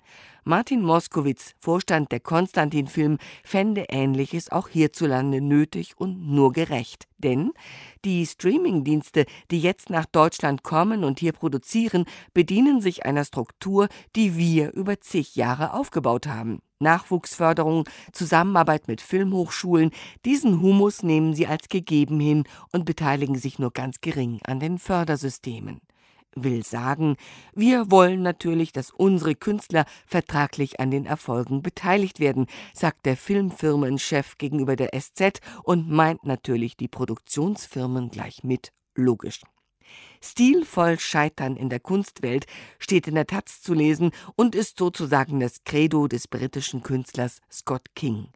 [0.47, 7.07] Martin Moskowitz, Vorstand der Konstantin Film, fände Ähnliches auch hierzulande nötig und nur gerecht.
[7.17, 7.51] Denn
[8.05, 12.05] die Streamingdienste, die jetzt nach Deutschland kommen und hier produzieren,
[12.35, 16.61] bedienen sich einer Struktur, die wir über zig Jahre aufgebaut haben.
[16.79, 19.91] Nachwuchsförderung, Zusammenarbeit mit Filmhochschulen,
[20.25, 24.77] diesen Humus nehmen sie als gegeben hin und beteiligen sich nur ganz gering an den
[24.77, 25.81] Fördersystemen.
[26.37, 27.15] Will sagen,
[27.53, 34.37] wir wollen natürlich, dass unsere Künstler vertraglich an den Erfolgen beteiligt werden, sagt der Filmfirmenchef
[34.37, 39.43] gegenüber der SZ und meint natürlich die Produktionsfirmen gleich mit, logisch.
[40.25, 42.45] Stilvoll Scheitern in der Kunstwelt
[42.79, 47.93] steht in der Taz zu lesen und ist sozusagen das Credo des britischen Künstlers Scott
[47.95, 48.29] King.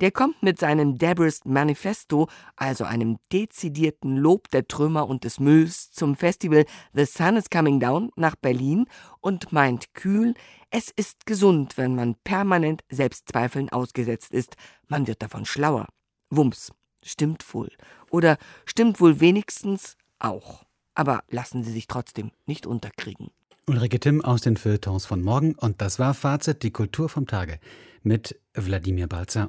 [0.00, 5.92] Der kommt mit seinem Debrist Manifesto, also einem dezidierten Lob der Trümmer und des Mülls,
[5.92, 6.64] zum Festival
[6.94, 8.86] The Sun is Coming Down nach Berlin
[9.20, 10.34] und meint kühl,
[10.70, 14.56] es ist gesund, wenn man permanent Selbstzweifeln ausgesetzt ist.
[14.88, 15.86] Man wird davon schlauer.
[16.30, 16.72] Wumms.
[17.04, 17.70] Stimmt wohl.
[18.10, 20.64] Oder stimmt wohl wenigstens auch.
[20.94, 23.30] Aber lassen Sie sich trotzdem nicht unterkriegen.
[23.66, 27.58] Ulrike Timm aus den Feuilletons von morgen und das war Fazit, die Kultur vom Tage
[28.02, 29.48] mit Wladimir Balzer